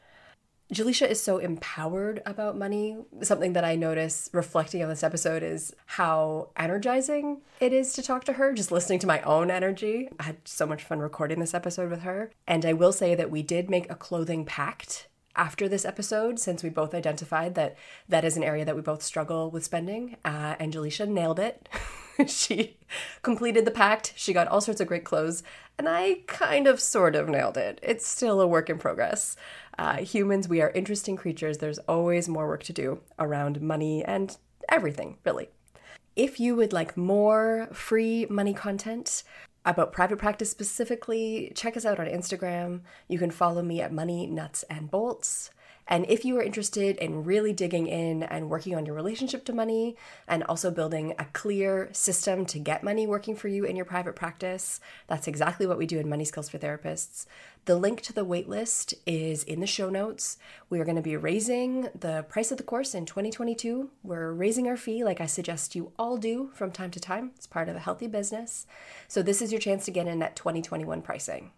Jelisha 0.73 1.09
is 1.09 1.23
so 1.23 1.39
empowered 1.39 2.21
about 2.27 2.59
money. 2.59 2.99
Something 3.23 3.55
that 3.55 3.65
I 3.65 3.75
notice 3.75 4.29
reflecting 4.35 4.83
on 4.83 4.91
this 4.91 5.03
episode 5.03 5.43
is 5.43 5.75
how 5.87 6.51
energizing 6.57 7.41
it 7.59 7.73
is 7.73 7.95
to 7.95 8.03
talk 8.03 8.25
to 8.25 8.35
her, 8.35 8.53
just 8.53 8.71
listening 8.71 8.99
to 8.99 9.07
my 9.07 9.23
own 9.23 9.51
energy. 9.51 10.11
I 10.21 10.25
had 10.25 10.37
so 10.45 10.67
much 10.67 10.85
fun 10.85 10.99
recording 10.99 11.41
this 11.41 11.55
episode 11.55 11.91
with 11.91 12.03
her. 12.03 12.31
And 12.47 12.67
I 12.67 12.75
will 12.75 12.93
say 12.93 13.15
that 13.15 13.31
we 13.31 13.43
did 13.43 13.71
make 13.71 13.91
a 13.91 13.95
clothing 13.95 14.45
pact 14.45 15.09
after 15.35 15.69
this 15.69 15.87
episode, 15.87 16.39
since 16.39 16.63
we 16.63 16.69
both 16.69 16.93
identified 16.93 17.55
that 17.55 17.77
that 18.09 18.25
is 18.25 18.37
an 18.37 18.43
area 18.43 18.65
that 18.65 18.77
we 18.77 18.83
both 18.83 19.03
struggle 19.03 19.51
with 19.51 19.65
spending. 19.65 20.17
Uh, 20.23 20.57
and 20.59 20.75
Jelisha 20.75 21.09
nailed 21.09 21.39
it. 21.39 21.67
she 22.27 22.77
completed 23.23 23.65
the 23.65 23.71
pact. 23.71 24.13
She 24.17 24.35
got 24.35 24.49
all 24.49 24.61
sorts 24.61 24.81
of 24.81 24.89
great 24.89 25.05
clothes. 25.05 25.43
And 25.79 25.89
I 25.89 26.23
kind 26.27 26.67
of 26.67 26.81
sort 26.81 27.15
of 27.15 27.29
nailed 27.29 27.57
it. 27.57 27.79
It's 27.83 28.07
still 28.07 28.41
a 28.41 28.47
work 28.49 28.69
in 28.69 28.79
progress. 28.79 29.37
Uh, 29.79 29.99
humans, 29.99 30.49
we 30.49 30.61
are 30.61 30.71
interesting 30.71 31.17
creatures. 31.17 31.59
There's 31.59 31.79
always 31.81 32.29
more 32.29 32.49
work 32.49 32.65
to 32.65 32.73
do 32.73 33.01
around 33.19 33.61
money 33.61 34.05
and 34.05 34.37
everything, 34.69 35.19
really. 35.25 35.51
If 36.17 36.41
you 36.41 36.57
would 36.57 36.73
like 36.73 36.97
more 36.97 37.69
free 37.73 38.27
money 38.29 38.53
content 38.53 39.23
about 39.65 39.93
private 39.93 40.19
practice 40.19 40.51
specifically, 40.51 41.53
check 41.55 41.77
us 41.77 41.85
out 41.85 42.01
on 42.01 42.07
Instagram. 42.07 42.81
You 43.07 43.21
can 43.21 43.31
follow 43.31 43.63
me 43.63 43.81
at 43.81 43.93
Money 43.93 44.27
Nuts 44.27 44.65
and 44.65 44.91
Bolts. 44.91 45.51
And 45.91 46.05
if 46.09 46.23
you 46.25 46.37
are 46.37 46.43
interested 46.43 46.97
in 46.99 47.25
really 47.25 47.55
digging 47.55 47.87
in 47.87 48.23
and 48.23 48.51
working 48.51 48.77
on 48.77 48.85
your 48.85 48.95
relationship 48.95 49.45
to 49.47 49.55
money 49.55 49.97
and 50.29 50.45
also 50.45 50.71
building 50.71 51.15
a 51.19 51.25
clear 51.33 51.89
system 51.93 52.45
to 52.47 52.59
get 52.59 52.85
money 52.85 53.07
working 53.07 53.35
for 53.35 53.49
you 53.49 53.65
in 53.65 53.75
your 53.75 53.87
private 53.87 54.15
practice, 54.15 54.81
that's 55.07 55.27
exactly 55.27 55.67
what 55.67 55.79
we 55.79 55.87
do 55.87 55.99
in 55.99 56.09
Money 56.09 56.27
Skills 56.27 56.51
for 56.51 56.59
Therapists. 56.59 57.25
The 57.65 57.77
link 57.77 58.03
to 58.03 58.13
the 58.13 58.25
waitlist 58.25 58.93
is 59.07 59.43
in 59.45 59.61
the 59.61 59.67
show 59.67 59.89
notes. 59.89 60.37
We 60.69 60.79
are 60.79 60.85
going 60.85 60.97
to 60.97 61.03
be 61.03 61.17
raising 61.17 61.89
the 61.99 62.25
price 62.29 62.53
of 62.53 62.59
the 62.59 62.65
course 62.65 62.95
in 62.95 63.07
2022. 63.07 63.91
We're 64.03 64.33
raising 64.33 64.69
our 64.69 64.77
fee, 64.77 65.03
like 65.05 65.23
I 65.23 65.27
suggest 65.27 65.75
you 65.75 65.93
all 65.99 66.19
do 66.19 66.51
from 66.53 66.71
time 66.71 66.91
to 66.93 67.01
time. 67.01 67.33
It's 67.37 67.47
part 67.47 67.69
of 67.69 67.77
a 67.77 67.81
healthy 67.81 68.07
business. 68.09 68.67
So, 69.07 69.23
this 69.23 69.41
is 69.41 69.53
your 69.53 69.61
chance 69.61 69.87
to 69.87 69.91
get 69.91 70.07
in 70.07 70.23
at 70.23 70.37
2021 70.37 71.01
pricing. 71.03 71.53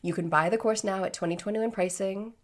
You 0.00 0.14
can 0.14 0.28
buy 0.28 0.48
the 0.48 0.58
course 0.58 0.84
now 0.84 1.04
at 1.04 1.12
2021 1.12 1.70
pricing 1.70 2.34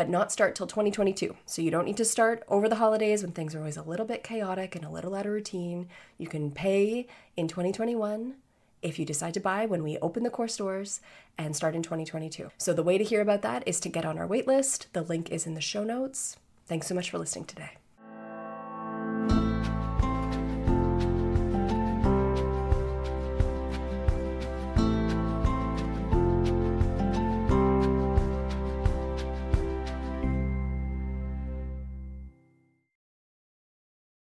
but 0.00 0.08
not 0.08 0.32
start 0.32 0.54
till 0.54 0.66
2022. 0.66 1.36
So 1.44 1.60
you 1.60 1.70
don't 1.70 1.84
need 1.84 1.98
to 1.98 2.06
start 2.06 2.42
over 2.48 2.70
the 2.70 2.76
holidays 2.76 3.22
when 3.22 3.32
things 3.32 3.54
are 3.54 3.58
always 3.58 3.76
a 3.76 3.82
little 3.82 4.06
bit 4.06 4.24
chaotic 4.24 4.74
and 4.74 4.82
a 4.82 4.88
little 4.88 5.14
out 5.14 5.26
of 5.26 5.32
routine. 5.32 5.90
You 6.16 6.26
can 6.26 6.52
pay 6.52 7.06
in 7.36 7.48
2021 7.48 8.36
if 8.80 8.98
you 8.98 9.04
decide 9.04 9.34
to 9.34 9.40
buy 9.40 9.66
when 9.66 9.82
we 9.82 9.98
open 9.98 10.22
the 10.22 10.30
course 10.30 10.56
doors 10.56 11.02
and 11.36 11.54
start 11.54 11.74
in 11.74 11.82
2022. 11.82 12.48
So 12.56 12.72
the 12.72 12.82
way 12.82 12.96
to 12.96 13.04
hear 13.04 13.20
about 13.20 13.42
that 13.42 13.62
is 13.66 13.78
to 13.80 13.90
get 13.90 14.06
on 14.06 14.16
our 14.16 14.26
waitlist. 14.26 14.86
The 14.94 15.02
link 15.02 15.28
is 15.28 15.46
in 15.46 15.52
the 15.52 15.60
show 15.60 15.84
notes. 15.84 16.38
Thanks 16.66 16.86
so 16.86 16.94
much 16.94 17.10
for 17.10 17.18
listening 17.18 17.44
today. 17.44 17.79